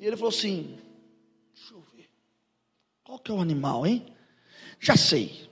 [0.00, 0.76] E ele falou assim:
[1.54, 2.08] Deixa eu ver.
[3.04, 4.04] Qual que é o animal, hein?
[4.80, 5.48] Já sei.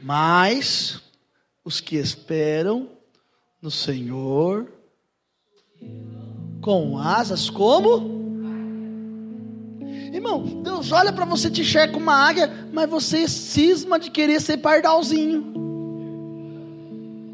[0.00, 1.02] Mas
[1.62, 2.88] os que esperam
[3.60, 4.72] no Senhor
[6.62, 8.21] com asas como?
[10.12, 14.58] Irmão, Deus olha para você, te como uma águia, mas você cisma de querer ser
[14.58, 15.54] pardalzinho.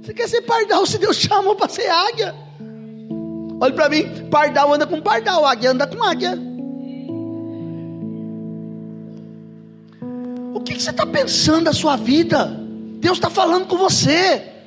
[0.00, 2.32] Você quer ser pardal se Deus chamou para ser águia?
[3.60, 6.38] Olha para mim, pardal anda com pardal, águia anda com águia.
[10.54, 12.46] O que, que você está pensando da sua vida?
[13.00, 14.57] Deus está falando com você.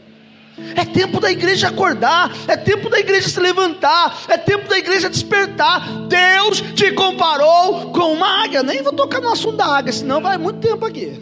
[0.76, 5.10] É tempo da igreja acordar, é tempo da igreja se levantar, é tempo da igreja
[5.10, 6.08] despertar.
[6.08, 8.62] Deus te comparou com uma águia.
[8.64, 11.20] Nem vou tocar no assunto da águia, senão vai muito tempo aqui.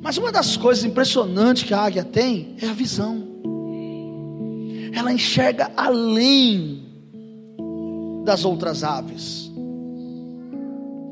[0.00, 3.26] Mas uma das coisas impressionantes que a águia tem é a visão.
[4.92, 6.84] Ela enxerga além
[8.24, 9.50] das outras aves.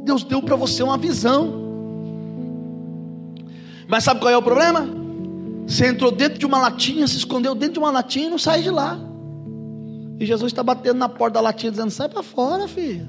[0.04, 1.62] Deus deu para você uma visão.
[3.88, 5.03] Mas sabe qual é o problema?
[5.66, 8.62] Você entrou dentro de uma latinha, se escondeu dentro de uma latinha e não sai
[8.62, 8.98] de lá.
[10.18, 13.08] E Jesus está batendo na porta da latinha dizendo: sai para fora, filho.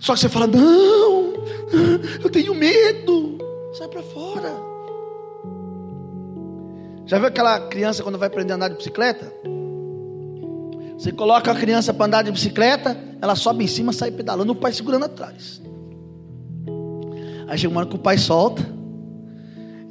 [0.00, 1.34] Só que você fala: não,
[2.22, 3.38] eu tenho medo.
[3.72, 4.52] Sai para fora.
[7.06, 9.32] Já viu aquela criança quando vai aprender a andar de bicicleta?
[10.96, 14.56] Você coloca a criança para andar de bicicleta, ela sobe em cima, sai pedalando, o
[14.56, 15.60] pai segurando atrás.
[17.46, 18.73] Aí chega uma hora que o pai solta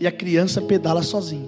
[0.03, 1.47] e a criança pedala sozinha.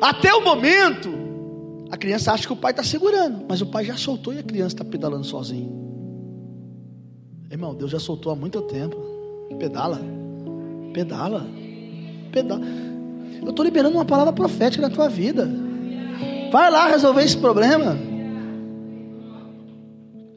[0.00, 1.08] Até o momento,
[1.88, 4.42] a criança acha que o pai está segurando, mas o pai já soltou e a
[4.42, 5.70] criança está pedalando sozinho.
[7.48, 8.96] Irmão, Deus já soltou há muito tempo.
[9.56, 10.00] Pedala,
[10.92, 11.46] pedala,
[12.32, 12.66] pedala.
[13.40, 15.48] Eu estou liberando uma palavra profética na tua vida.
[16.50, 17.96] Vai lá resolver esse problema.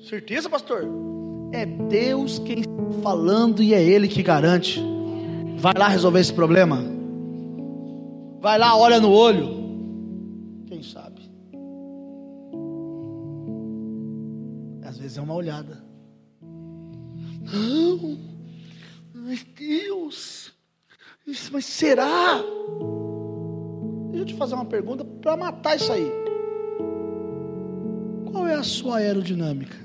[0.07, 0.87] Certeza, pastor?
[1.51, 4.93] É Deus quem está falando e é Ele que garante.
[5.57, 6.83] Vai lá resolver esse problema.
[8.39, 9.65] Vai lá, olha no olho.
[10.67, 11.21] Quem sabe?
[14.83, 15.83] Às vezes é uma olhada.
[17.41, 18.17] Não,
[19.13, 20.51] mas Deus,
[21.27, 22.41] isso, mas será?
[24.11, 26.11] Deixa eu te fazer uma pergunta para matar isso aí.
[28.31, 29.84] Qual é a sua aerodinâmica?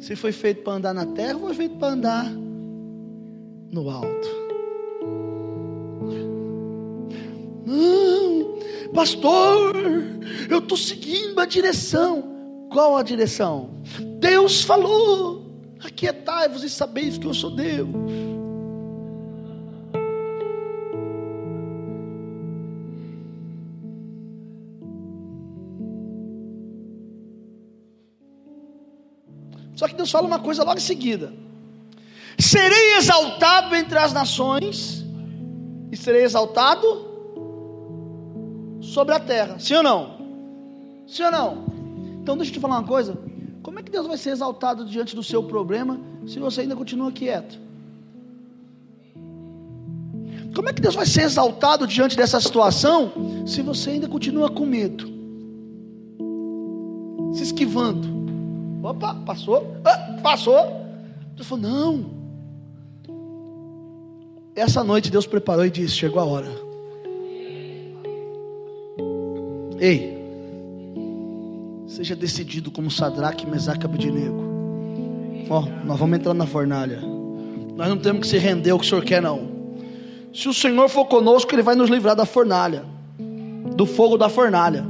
[0.00, 2.24] Se foi feito para andar na terra foi feito para andar
[3.70, 4.28] no alto?
[7.66, 8.58] Não,
[8.94, 9.76] pastor,
[10.48, 12.24] eu estou seguindo a direção.
[12.72, 13.70] Qual a direção?
[14.18, 15.44] Deus falou:
[15.84, 17.88] aquietai-vos e sabeis que eu sou Deus.
[29.80, 31.32] Só que Deus fala uma coisa logo em seguida:
[32.38, 35.02] serei exaltado entre as nações,
[35.90, 36.86] e serei exaltado
[38.82, 39.58] sobre a terra.
[39.58, 40.18] Sim ou não?
[41.08, 41.64] Sim ou não?
[42.20, 43.16] Então deixa eu te falar uma coisa:
[43.62, 47.10] como é que Deus vai ser exaltado diante do seu problema se você ainda continua
[47.10, 47.58] quieto?
[50.54, 54.66] Como é que Deus vai ser exaltado diante dessa situação se você ainda continua com
[54.66, 55.06] medo?
[57.32, 58.09] Se esquivando.
[58.82, 59.76] Opa, passou.
[59.84, 60.86] Ah, passou.
[61.34, 62.20] Deus falou: não.
[64.54, 66.48] Essa noite Deus preparou e disse: chegou a hora.
[69.78, 70.18] Ei,
[71.86, 74.50] seja decidido como Sadraque, Mesaque e.
[75.48, 77.00] Ó, nós vamos entrar na fornalha.
[77.74, 79.48] Nós não temos que se render ao que o Senhor quer, não.
[80.34, 82.84] Se o Senhor for conosco, Ele vai nos livrar da fornalha,
[83.74, 84.84] do fogo da fornalha.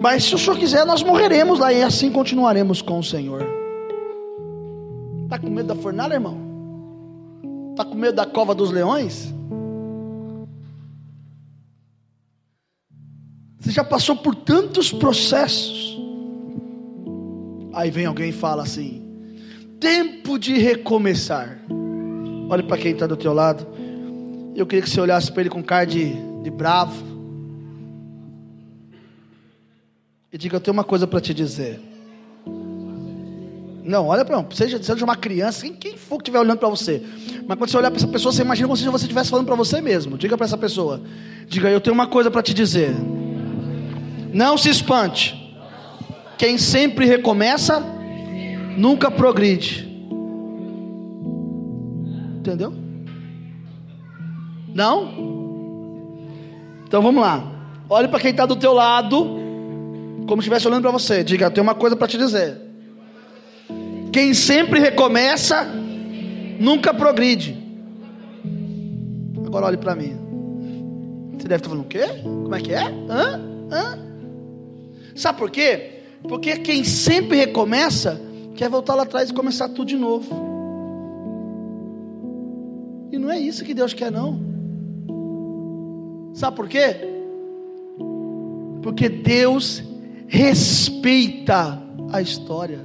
[0.00, 3.46] Mas se o Senhor quiser, nós morreremos lá e assim continuaremos com o Senhor.
[5.24, 6.38] Está com medo da fornalha, irmão?
[7.70, 9.32] Está com medo da cova dos leões?
[13.58, 16.00] Você já passou por tantos processos.
[17.72, 19.02] Aí vem alguém e fala assim:
[19.78, 21.58] tempo de recomeçar.
[22.48, 23.66] Olhe para quem está do teu lado.
[24.56, 27.09] Eu queria que você olhasse para ele com cara de, de bravo.
[30.32, 31.80] E diga: Eu tenho uma coisa para te dizer.
[33.82, 37.02] Não, olha para seja, seja uma criança, quem, quem for que estiver olhando para você.
[37.46, 39.56] Mas quando você olhar para essa pessoa, você imagina como se você estivesse falando para
[39.56, 40.16] você mesmo.
[40.16, 41.00] Diga para essa pessoa:
[41.48, 42.94] Diga, eu tenho uma coisa para te dizer.
[44.32, 45.36] Não se espante.
[46.38, 47.80] Quem sempre recomeça,
[48.76, 49.90] nunca progride.
[52.38, 52.72] Entendeu?
[54.72, 55.30] Não?
[56.86, 57.44] Então vamos lá.
[57.88, 59.40] Olhe para quem está do teu lado,
[60.30, 61.24] como se estivesse olhando para você.
[61.24, 62.56] Diga, tem uma coisa para te dizer.
[64.12, 65.66] Quem sempre recomeça,
[66.60, 67.58] nunca progride.
[69.44, 70.16] Agora olhe para mim.
[71.32, 72.04] Você deve estar falando o quê?
[72.22, 72.84] Como é que é?
[73.08, 73.40] Hã?
[73.72, 73.98] Hã?
[75.16, 76.04] Sabe por quê?
[76.22, 78.20] Porque quem sempre recomeça
[78.54, 80.32] quer voltar lá atrás e começar tudo de novo.
[83.10, 84.38] E não é isso que Deus quer, não.
[86.34, 86.98] Sabe por quê?
[88.80, 89.89] Porque Deus
[90.30, 92.78] respeita a história.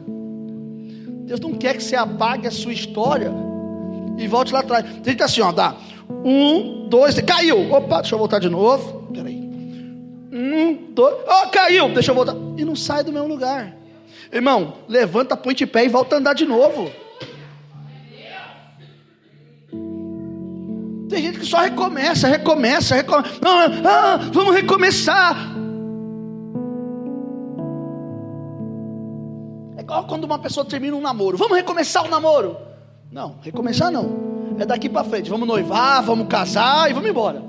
[1.26, 3.32] Deus não quer que você apague a sua história
[4.18, 4.84] e volte lá atrás.
[5.04, 5.76] Tenta assim, ó, dá.
[6.10, 7.72] Um, dois, caiu.
[7.72, 9.08] Opa, deixa eu voltar de novo.
[9.14, 9.36] Peraí.
[9.36, 11.90] Um, dois, ó, oh, caiu.
[11.94, 12.36] Deixa eu voltar.
[12.58, 13.76] E não sai do mesmo lugar.
[14.34, 16.92] Irmão, levanta, põe de pé e volta a andar de novo.
[21.08, 23.36] Tem gente que só recomeça, recomeça, recomeça.
[23.46, 25.55] Ah, ah, vamos recomeçar.
[29.86, 31.38] Igual quando uma pessoa termina um namoro.
[31.38, 32.58] Vamos recomeçar o namoro.
[33.12, 34.58] Não, recomeçar não.
[34.60, 35.30] É daqui para frente.
[35.30, 37.42] Vamos noivar, vamos casar e vamos embora.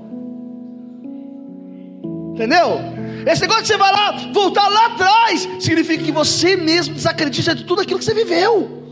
[2.35, 2.79] Entendeu?
[3.27, 7.65] Esse negócio de você vai lá, voltar lá atrás, significa que você mesmo desacredita de
[7.65, 8.85] tudo aquilo que você viveu.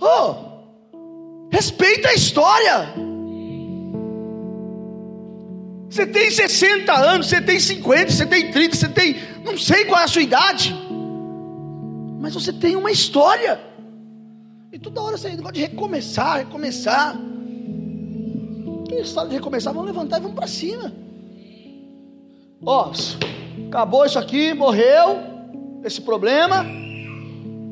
[0.00, 0.48] Oh,
[1.50, 2.94] Respeita a história.
[5.88, 9.16] Você tem 60 anos, você tem 50, você tem 30, você tem.
[9.42, 10.87] Não sei qual é a sua idade.
[12.28, 13.58] Mas você tem uma história.
[14.70, 17.16] E toda hora você gosta de recomeçar, recomeçar.
[18.86, 19.72] Que história de recomeçar?
[19.72, 20.92] Vamos levantar e vamos para cima.
[22.62, 22.92] Ó,
[23.68, 25.20] acabou isso aqui, morreu
[25.82, 26.66] esse problema.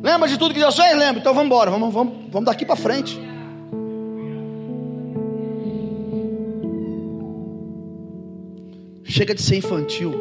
[0.02, 0.96] Lembra de tudo que Deus fez?
[0.96, 1.20] Lembra.
[1.20, 3.20] Então vamos embora, vamos, vamos, vamos daqui para frente.
[9.04, 10.14] Chega de ser infantil.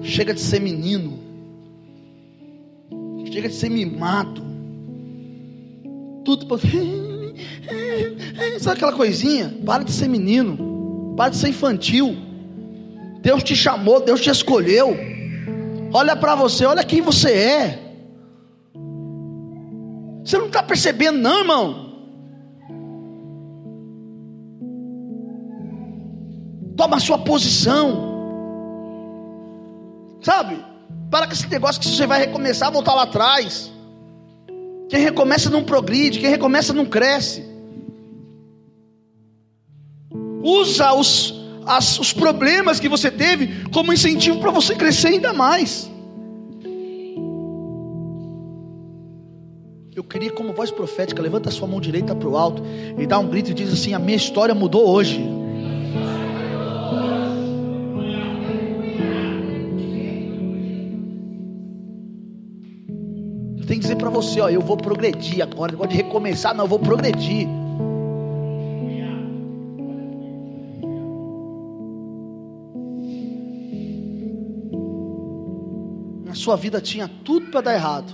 [0.00, 1.29] Chega de ser menino.
[3.30, 4.42] Chega de ser mimado.
[6.24, 6.58] Tudo para.
[8.60, 9.54] Sabe aquela coisinha?
[9.64, 11.14] Para de ser menino.
[11.16, 12.16] Para de ser infantil.
[13.22, 14.96] Deus te chamou, Deus te escolheu.
[15.92, 17.78] Olha para você, olha quem você é.
[20.24, 21.90] Você não está percebendo, não, irmão.
[26.76, 28.10] Toma a sua posição.
[30.22, 30.69] Sabe?
[31.10, 33.70] Para com esse negócio que você vai recomeçar, voltar lá atrás.
[34.88, 37.44] Quem recomeça não progride, quem recomeça não cresce.
[40.42, 41.34] Usa os,
[41.66, 45.90] as, os problemas que você teve como incentivo para você crescer ainda mais.
[49.94, 52.62] Eu queria, como voz profética, levanta a sua mão direita para o alto
[52.96, 55.39] e dá um grito e diz assim: A minha história mudou hoje.
[64.20, 67.48] Você, ó, eu vou progredir agora, negócio de recomeçar, não, eu vou progredir.
[76.28, 78.12] A sua vida tinha tudo para dar errado.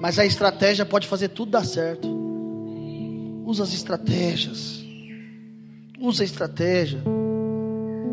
[0.00, 2.08] Mas a estratégia pode fazer tudo dar certo.
[3.44, 4.84] Usa as estratégias.
[5.98, 7.02] Usa a estratégia.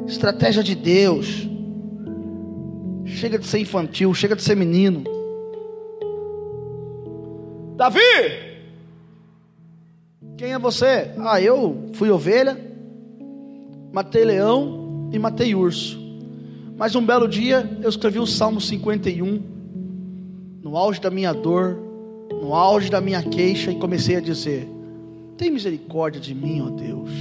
[0.07, 1.50] Estratégia de Deus.
[3.21, 5.03] Chega de ser infantil, chega de ser menino.
[7.75, 7.99] Davi!
[10.35, 11.11] Quem é você?
[11.19, 12.57] Ah, eu fui ovelha,
[13.93, 15.99] matei leão e matei urso.
[16.75, 19.39] Mas um belo dia eu escrevi o Salmo 51,
[20.63, 21.77] no auge da minha dor,
[22.41, 24.67] no auge da minha queixa, e comecei a dizer:
[25.37, 27.11] Tem misericórdia de mim, ó Deus.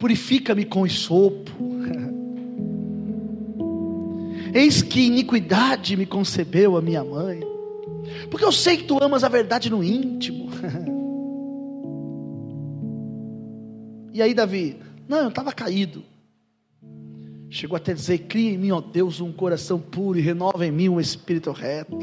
[0.00, 1.73] Purifica-me com sopo.
[4.54, 7.40] Eis que iniquidade me concebeu a minha mãe.
[8.30, 10.48] Porque eu sei que tu amas a verdade no íntimo.
[14.14, 14.76] e aí, Davi,
[15.08, 16.04] não, eu estava caído.
[17.50, 20.88] Chegou até dizer: Cria em mim, ó Deus, um coração puro e renova em mim
[20.88, 21.98] um espírito reto.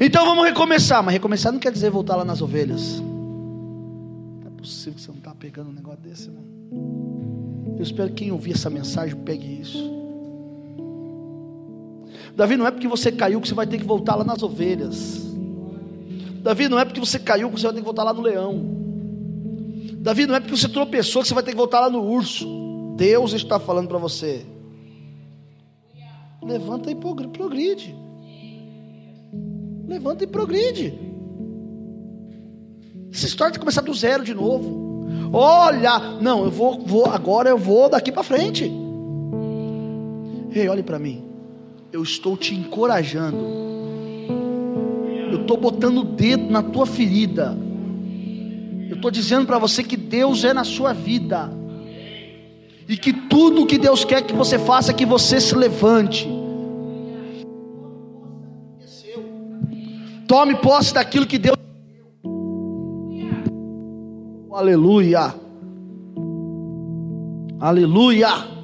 [0.00, 3.00] Então vamos recomeçar, mas recomeçar não quer dizer voltar lá nas ovelhas.
[3.00, 6.44] Não é possível que você não está pegando um negócio desse, irmão.
[7.76, 10.05] Eu espero que quem ouvir essa mensagem pegue isso.
[12.36, 15.26] Davi, não é porque você caiu que você vai ter que voltar lá nas ovelhas.
[16.42, 18.62] Davi, não é porque você caiu que você vai ter que voltar lá no leão.
[19.94, 22.46] Davi, não é porque você tropeçou que você vai ter que voltar lá no urso.
[22.94, 24.44] Deus está falando para você.
[26.42, 27.96] Levanta e progride.
[29.88, 30.94] Levanta e progride.
[33.10, 35.06] Essa história de começar do zero de novo.
[35.32, 38.70] Olha, não, eu vou, vou agora eu vou daqui para frente.
[40.54, 41.25] Ei, olhe para mim
[41.96, 43.42] eu estou te encorajando.
[45.32, 47.56] Eu estou botando o dedo na tua ferida.
[48.90, 51.50] Eu estou dizendo para você que Deus é na sua vida.
[52.86, 56.28] E que tudo que Deus quer que você faça é que você se levante.
[60.28, 61.56] Tome posse daquilo que Deus.
[64.52, 65.34] Aleluia.
[67.58, 68.55] Aleluia.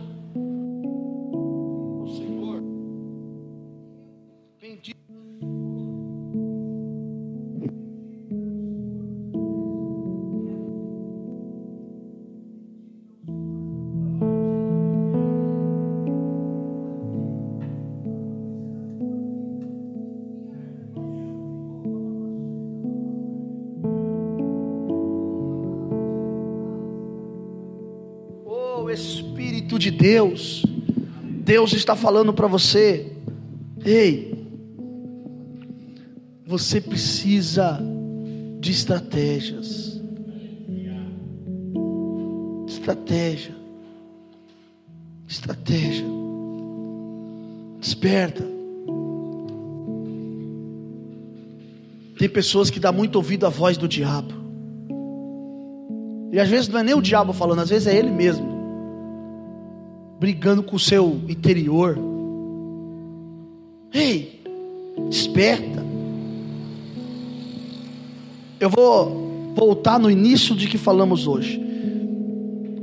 [30.03, 30.65] Deus.
[31.45, 33.13] Deus está falando para você:
[33.85, 34.49] ei,
[36.45, 37.81] você precisa
[38.59, 40.01] de estratégias.
[42.67, 43.55] Estratégia.
[45.29, 46.07] Estratégia.
[47.79, 48.45] Desperta.
[52.19, 54.35] Tem pessoas que dão muito ouvido à voz do diabo.
[56.33, 58.52] E às vezes não é nem o diabo falando, às vezes é ele mesmo
[60.23, 61.99] brigando com o seu interior.
[63.93, 64.41] Ei,
[65.09, 65.85] desperta.
[68.61, 71.61] Eu vou voltar no início de que falamos hoje.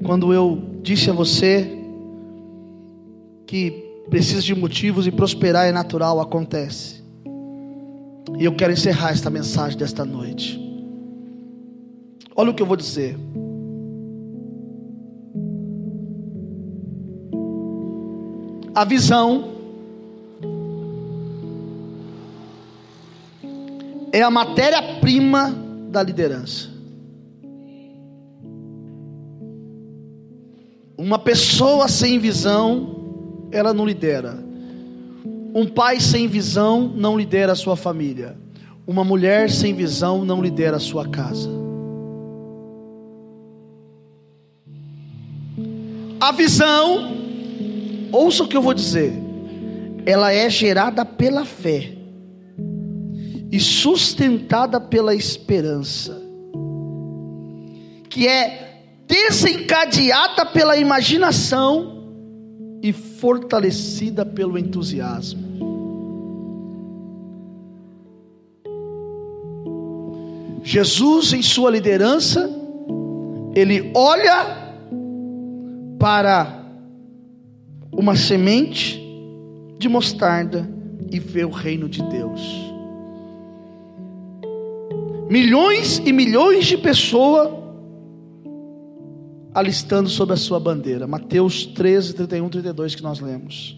[0.04, 1.80] Quando eu disse a você
[3.48, 3.72] que
[4.10, 7.02] precisa de motivos e prosperar é natural, acontece.
[8.38, 10.60] E eu quero encerrar esta mensagem desta noite.
[12.36, 13.18] Olha o que eu vou dizer.
[18.80, 19.44] A visão
[24.14, 25.54] é a matéria-prima
[25.92, 26.70] da liderança.
[30.98, 34.42] Uma pessoa sem visão, ela não lidera.
[35.54, 38.38] Um pai sem visão não lidera a sua família.
[38.88, 41.50] Uma mulher sem visão não lidera a sua casa.
[46.22, 47.19] A visão
[48.12, 49.14] ouça o que eu vou dizer.
[50.06, 51.94] Ela é gerada pela fé
[53.52, 56.22] e sustentada pela esperança,
[58.10, 62.00] que é desencadeada pela imaginação
[62.82, 65.50] e fortalecida pelo entusiasmo.
[70.64, 72.48] Jesus, em sua liderança,
[73.56, 74.70] ele olha
[75.98, 76.60] para
[77.92, 79.02] uma semente
[79.78, 80.70] de mostarda
[81.12, 82.42] e ver o reino de Deus.
[85.30, 87.60] Milhões e milhões de pessoas
[89.54, 91.08] alistando sob a sua bandeira.
[91.08, 93.78] Mateus 13, 31, 32 que nós lemos.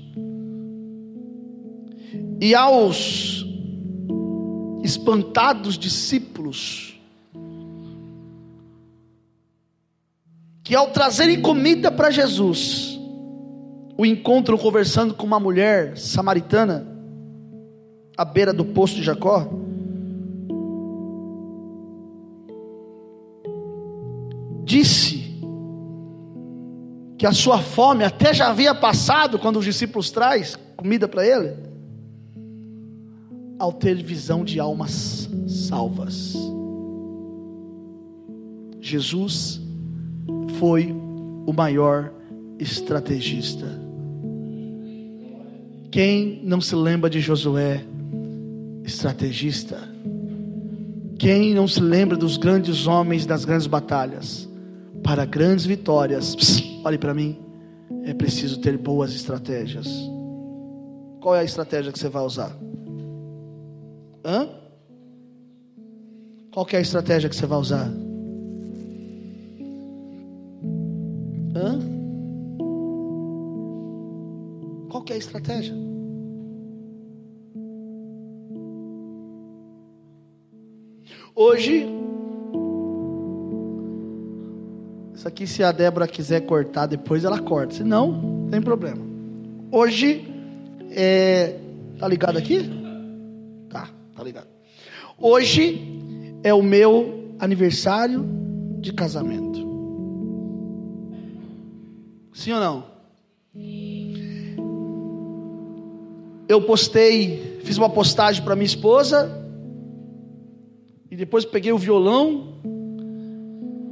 [2.40, 3.46] E aos
[4.84, 7.00] espantados discípulos,
[10.64, 13.00] que ao trazerem comida para Jesus,
[14.02, 16.88] o encontram conversando com uma mulher samaritana
[18.18, 19.48] à beira do poço de Jacó.
[24.64, 25.40] Disse
[27.16, 31.56] que a sua fome até já havia passado quando os discípulos traz comida para ele,
[33.60, 36.34] ao ter visão de almas salvas.
[38.80, 39.62] Jesus
[40.58, 40.92] foi
[41.46, 42.12] o maior
[42.58, 43.91] estrategista.
[45.92, 47.84] Quem não se lembra de Josué,
[48.86, 49.78] estrategista?
[51.20, 54.50] Quem não se lembra dos grandes homens das grandes batalhas?
[55.04, 56.34] Para grandes vitórias,
[56.86, 57.38] olhe para mim,
[58.06, 59.88] é preciso ter boas estratégias.
[61.20, 62.56] Qual é a estratégia que você vai usar?
[64.24, 64.48] Hã?
[66.54, 67.92] Qual é a estratégia que você vai usar?
[71.54, 71.91] Hã?
[75.02, 75.74] Qual é a estratégia?
[81.34, 81.88] Hoje,
[85.16, 87.74] isso aqui se a Débora quiser cortar depois, ela corta.
[87.74, 89.04] Se não, tem problema.
[89.72, 90.24] Hoje,
[90.92, 91.58] é,
[91.98, 92.70] tá ligado aqui?
[93.72, 94.50] Tá, tá ligado.
[95.18, 95.82] Hoje
[96.44, 98.24] é o meu aniversário
[98.80, 99.60] de casamento.
[102.34, 102.92] Sim ou não?
[106.52, 109.42] Eu postei, fiz uma postagem para minha esposa
[111.10, 112.60] e depois peguei o violão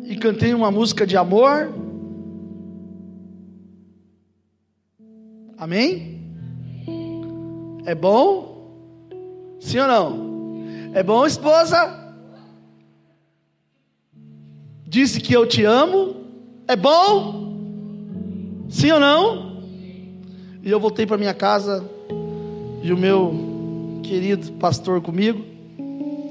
[0.03, 1.73] e cantei uma música de amor.
[5.57, 6.19] Amém?
[7.85, 9.07] É bom?
[9.61, 10.93] Sim ou não?
[10.93, 12.13] É bom, esposa?
[14.85, 16.13] Disse que eu te amo.
[16.67, 17.55] É bom?
[18.67, 19.63] Sim ou não?
[20.61, 21.97] E eu voltei para minha casa
[22.81, 25.43] e o meu querido pastor comigo.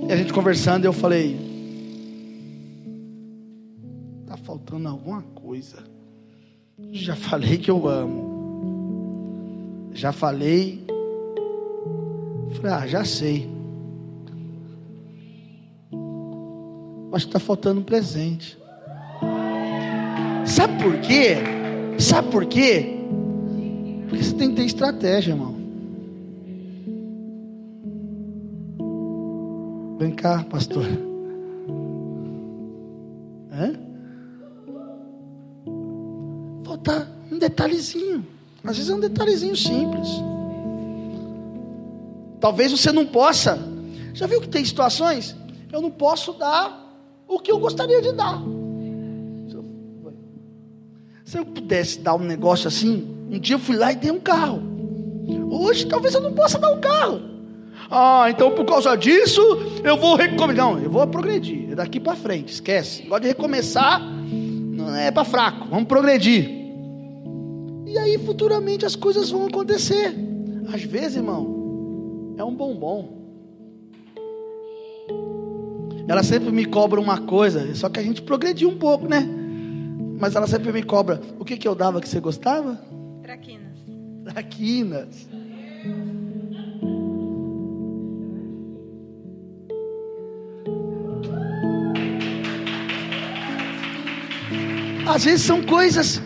[0.09, 1.37] E a gente conversando, eu falei:
[4.27, 5.85] Tá faltando alguma coisa.
[6.93, 9.91] Já falei que eu amo.
[9.93, 10.87] Já falei
[12.59, 13.49] Falei, ah, já sei.
[17.13, 18.59] Acho que está faltando um presente.
[20.45, 21.37] Sabe por quê?
[21.99, 22.97] Sabe por quê?
[24.09, 25.58] Porque você tem que ter estratégia, irmão.
[29.99, 30.85] Vem cá, pastor.
[33.51, 33.75] É?
[36.65, 38.25] Falta um detalhezinho.
[38.63, 40.09] Às vezes é um detalhezinho simples.
[42.41, 43.59] Talvez você não possa.
[44.15, 45.35] Já viu que tem situações?
[45.73, 46.89] Eu não posso dar
[47.27, 48.41] o que eu gostaria de dar.
[51.25, 54.21] Se eu pudesse dar um negócio assim, um dia eu fui lá e dei um
[54.21, 54.63] carro.
[55.51, 57.38] Hoje talvez eu não possa dar um carro.
[57.91, 59.41] Ah, então por causa disso
[59.83, 60.57] eu vou recomeçar.
[60.57, 61.73] Não, eu vou progredir.
[61.73, 63.03] É daqui para frente, esquece.
[63.03, 65.67] Gosta de recomeçar, não é para fraco.
[65.71, 66.49] Vamos progredir.
[67.87, 70.15] E aí futuramente as coisas vão acontecer.
[70.73, 73.17] Às vezes, irmão, é um bombom.
[76.07, 79.27] Ela sempre me cobra uma coisa, só que a gente progrediu um pouco, né?
[80.19, 81.21] Mas ela sempre me cobra.
[81.39, 82.81] O que, que eu dava que você gostava?
[83.23, 83.79] Traquinas.
[84.25, 85.29] Traquinas.
[95.09, 96.21] Às vezes são coisas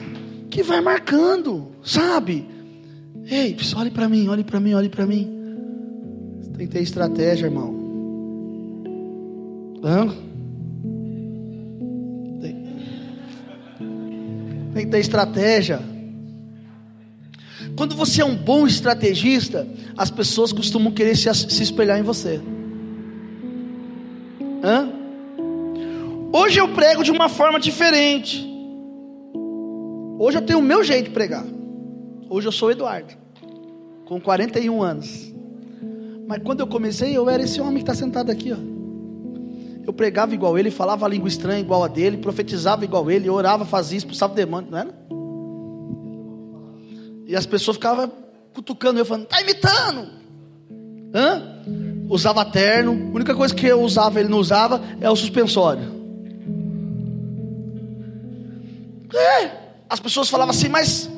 [0.51, 2.49] que vai marcando, sabe?
[3.25, 5.31] Ei, olhe para mim, olhe para mim, olhe para mim.
[6.57, 7.81] Tem que ter estratégia, irmão.
[9.85, 10.09] Hã?
[12.41, 12.67] Tem...
[14.75, 15.81] Tem que ter estratégia.
[17.77, 19.65] Quando você é um bom estrategista,
[19.97, 22.41] as pessoas costumam querer se, se espelhar em você.
[24.65, 24.91] Hã?
[26.33, 28.52] Hoje eu prego de uma forma diferente.
[30.25, 31.45] Hoje eu tenho o meu jeito de pregar.
[32.31, 33.13] Hoje eu sou Eduardo,
[34.05, 35.35] com 41 anos.
[36.29, 38.57] Mas quando eu comecei, eu era esse homem que está sentado aqui, ó.
[39.85, 43.65] Eu pregava igual ele, falava a língua estranha igual a dele, profetizava igual ele, orava,
[43.65, 44.95] fazia, expulsava demônio, não era?
[47.27, 48.09] E as pessoas ficavam
[48.55, 50.09] cutucando eu, falando, tá imitando.
[51.13, 51.65] Hã?
[52.09, 55.83] Usava terno, a única coisa que eu usava, ele não usava, é o suspensório.
[59.13, 59.62] É.
[59.93, 61.09] As pessoas falavam assim, mas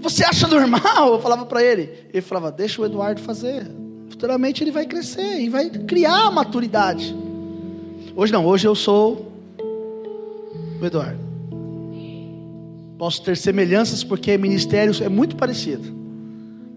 [0.00, 1.12] você acha normal?
[1.12, 2.06] Eu falava para ele.
[2.12, 3.66] Ele falava, deixa o Eduardo fazer
[4.16, 7.14] futuramente ele vai crescer e vai criar maturidade.
[8.16, 9.30] Hoje não, hoje eu sou
[10.80, 11.20] o Eduardo.
[12.96, 15.94] Posso ter semelhanças porque ministérios é muito parecido,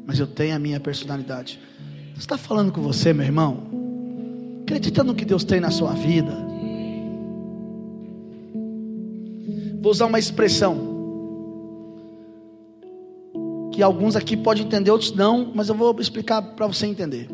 [0.05, 1.61] mas eu tenho a minha personalidade.
[2.17, 3.63] Está falando com você, meu irmão?
[4.63, 6.33] Acredita no que Deus tem na sua vida.
[9.81, 10.98] Vou usar uma expressão
[13.79, 17.29] que alguns aqui podem entender, outros não, mas eu vou explicar para você entender.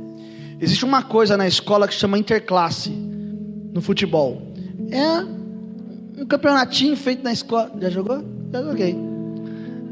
[0.61, 4.53] Existe uma coisa na escola que chama interclasse no futebol.
[4.91, 7.71] É um campeonatinho feito na escola.
[7.81, 8.23] Já jogou?
[8.53, 8.95] Já joguei.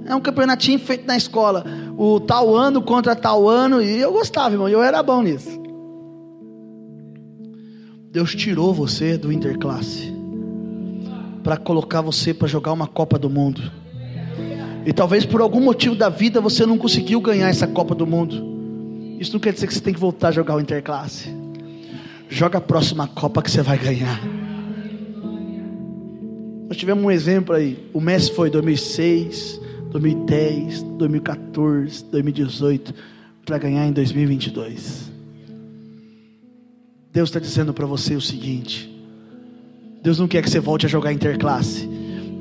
[0.06, 1.66] É um campeonatinho feito na escola.
[1.98, 3.82] O tal ano contra tal ano.
[3.82, 4.70] E eu gostava, irmão.
[4.70, 5.60] Eu era bom nisso.
[8.12, 10.14] Deus tirou você do interclasse
[11.44, 13.83] para colocar você para jogar uma Copa do Mundo.
[14.86, 19.18] E talvez por algum motivo da vida você não conseguiu ganhar essa Copa do Mundo.
[19.20, 21.30] Isso não quer dizer que você tem que voltar a jogar o interclasse.
[22.30, 24.20] Joga a próxima Copa que você vai ganhar.
[26.68, 27.78] Nós tivemos um exemplo aí.
[27.94, 29.62] O Messi foi 2006,
[29.92, 32.94] 2010, 2014, 2018
[33.46, 35.12] para ganhar em 2022.
[37.12, 38.90] Deus está dizendo para você o seguinte:
[40.02, 41.88] Deus não quer que você volte a jogar interclasse,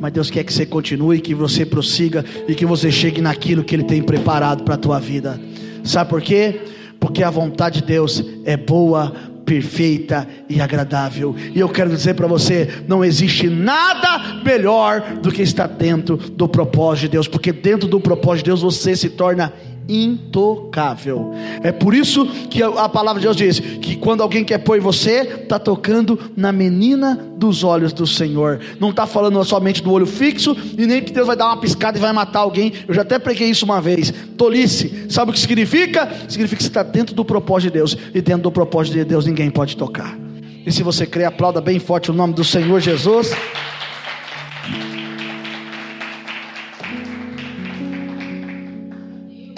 [0.03, 3.73] mas Deus quer que você continue, que você prossiga e que você chegue naquilo que
[3.73, 5.41] Ele tem preparado para a tua vida.
[5.85, 6.61] Sabe por quê?
[6.99, 9.13] Porque a vontade de Deus é boa,
[9.47, 11.37] perfeita e agradável.
[11.55, 16.49] E eu quero dizer para você: não existe nada melhor do que estar dentro do
[16.49, 19.53] propósito de Deus, porque dentro do propósito de Deus você se torna
[19.89, 21.33] intocável.
[21.63, 25.43] É por isso que a palavra de Deus diz que quando alguém quer pôr você,
[25.43, 28.61] está tocando na menina dos olhos do Senhor.
[28.79, 31.99] Não está falando somente do olho fixo e nem que Deus vai dar uma piscada
[31.99, 32.73] e vai matar alguém.
[32.87, 34.13] Eu já até preguei isso uma vez.
[34.37, 36.09] Tolice, sabe o que significa?
[36.29, 39.27] Significa que você está dentro do propósito de Deus e dentro do propósito de Deus
[39.27, 40.17] ninguém pode tocar.
[40.65, 43.33] E se você crê, aplauda bem forte o nome do Senhor Jesus.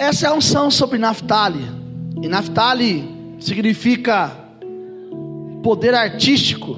[0.05, 1.65] Essa é a unção sobre Naftali.
[2.21, 4.31] E Naftali significa
[5.63, 6.77] poder artístico,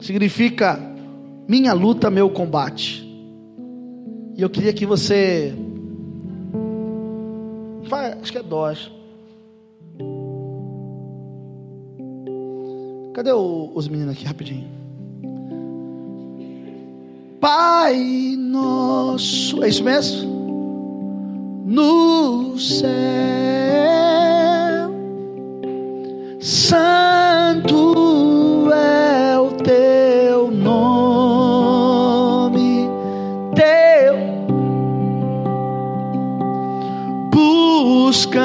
[0.00, 0.80] significa
[1.46, 3.06] minha luta, meu combate.
[4.34, 5.54] E eu queria que você.
[8.22, 8.72] Acho que é dó.
[13.12, 14.66] Cadê o, os meninos aqui rapidinho?
[17.38, 19.62] Pai nosso.
[19.62, 20.41] É isso mesmo?
[21.72, 22.92] No céu.
[26.38, 27.94] Santo
[28.70, 31.70] é o teu nome,
[33.54, 34.18] teu
[37.30, 38.42] buscamos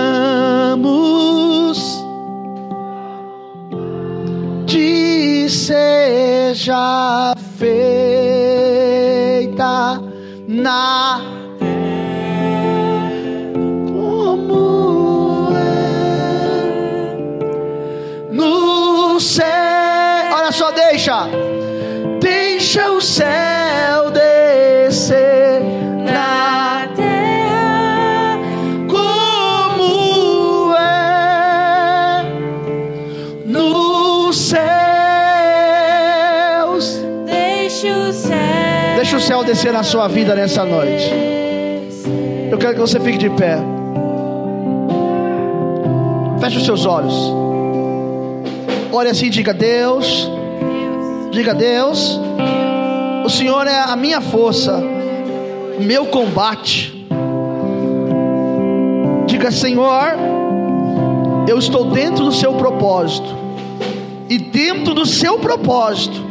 [4.65, 7.91] de seja feita
[10.47, 11.36] na
[20.71, 21.27] deixa,
[22.19, 25.61] deixa o céu descer
[26.03, 28.39] na terra
[28.89, 32.25] como é
[33.45, 34.57] nos céus.
[37.25, 38.37] Deixa o céu,
[38.95, 41.13] deixa o céu descer na sua vida nessa noite.
[42.51, 43.59] Eu quero que você fique de pé.
[46.39, 47.13] Feche os seus olhos.
[48.91, 50.31] Olha assim diga: Deus,
[51.31, 52.19] Diga, Deus,
[53.25, 54.81] o Senhor é a minha força,
[55.79, 57.07] meu combate.
[59.25, 60.15] Diga, Senhor,
[61.47, 63.35] eu estou dentro do seu propósito,
[64.29, 66.21] e dentro do seu propósito,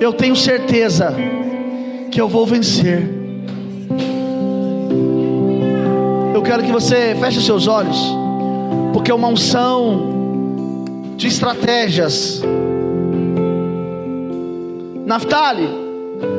[0.00, 1.14] eu tenho certeza
[2.10, 3.08] que eu vou vencer.
[6.34, 7.98] Eu quero que você feche seus olhos,
[8.92, 10.14] porque é uma unção
[11.16, 12.42] de estratégias
[15.08, 15.66] Naftali,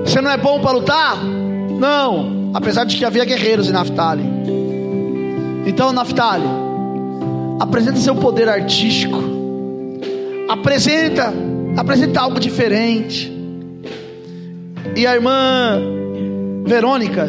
[0.06, 1.18] você não é bom para lutar?
[1.26, 4.24] Não, apesar de que havia guerreiros em Naftali.
[5.66, 6.46] Então, Naftali,
[7.60, 9.18] apresenta seu poder artístico.
[10.48, 11.34] Apresenta,
[11.76, 13.36] apresenta algo diferente.
[14.96, 15.82] E a irmã
[16.64, 17.28] Verônica,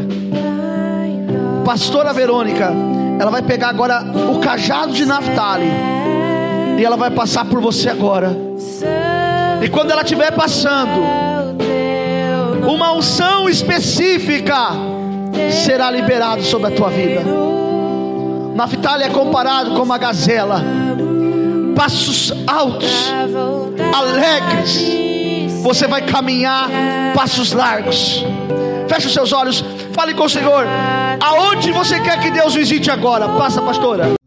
[1.64, 2.70] pastora Verônica,
[3.18, 5.70] ela vai pegar agora o cajado de Naftali
[6.78, 8.36] e ela vai passar por você agora.
[9.62, 11.02] E quando ela estiver passando,
[12.66, 14.70] uma unção específica
[15.64, 17.22] será liberada sobre a tua vida.
[18.54, 20.62] Naftali é comparado com uma gazela.
[21.74, 23.10] passos altos,
[23.94, 24.84] alegres.
[25.62, 26.68] Você vai caminhar
[27.14, 28.24] passos largos.
[28.88, 30.66] Feche os seus olhos, fale com o Senhor.
[31.20, 33.28] Aonde você quer que Deus visite agora?
[33.30, 34.19] Passa, pastora.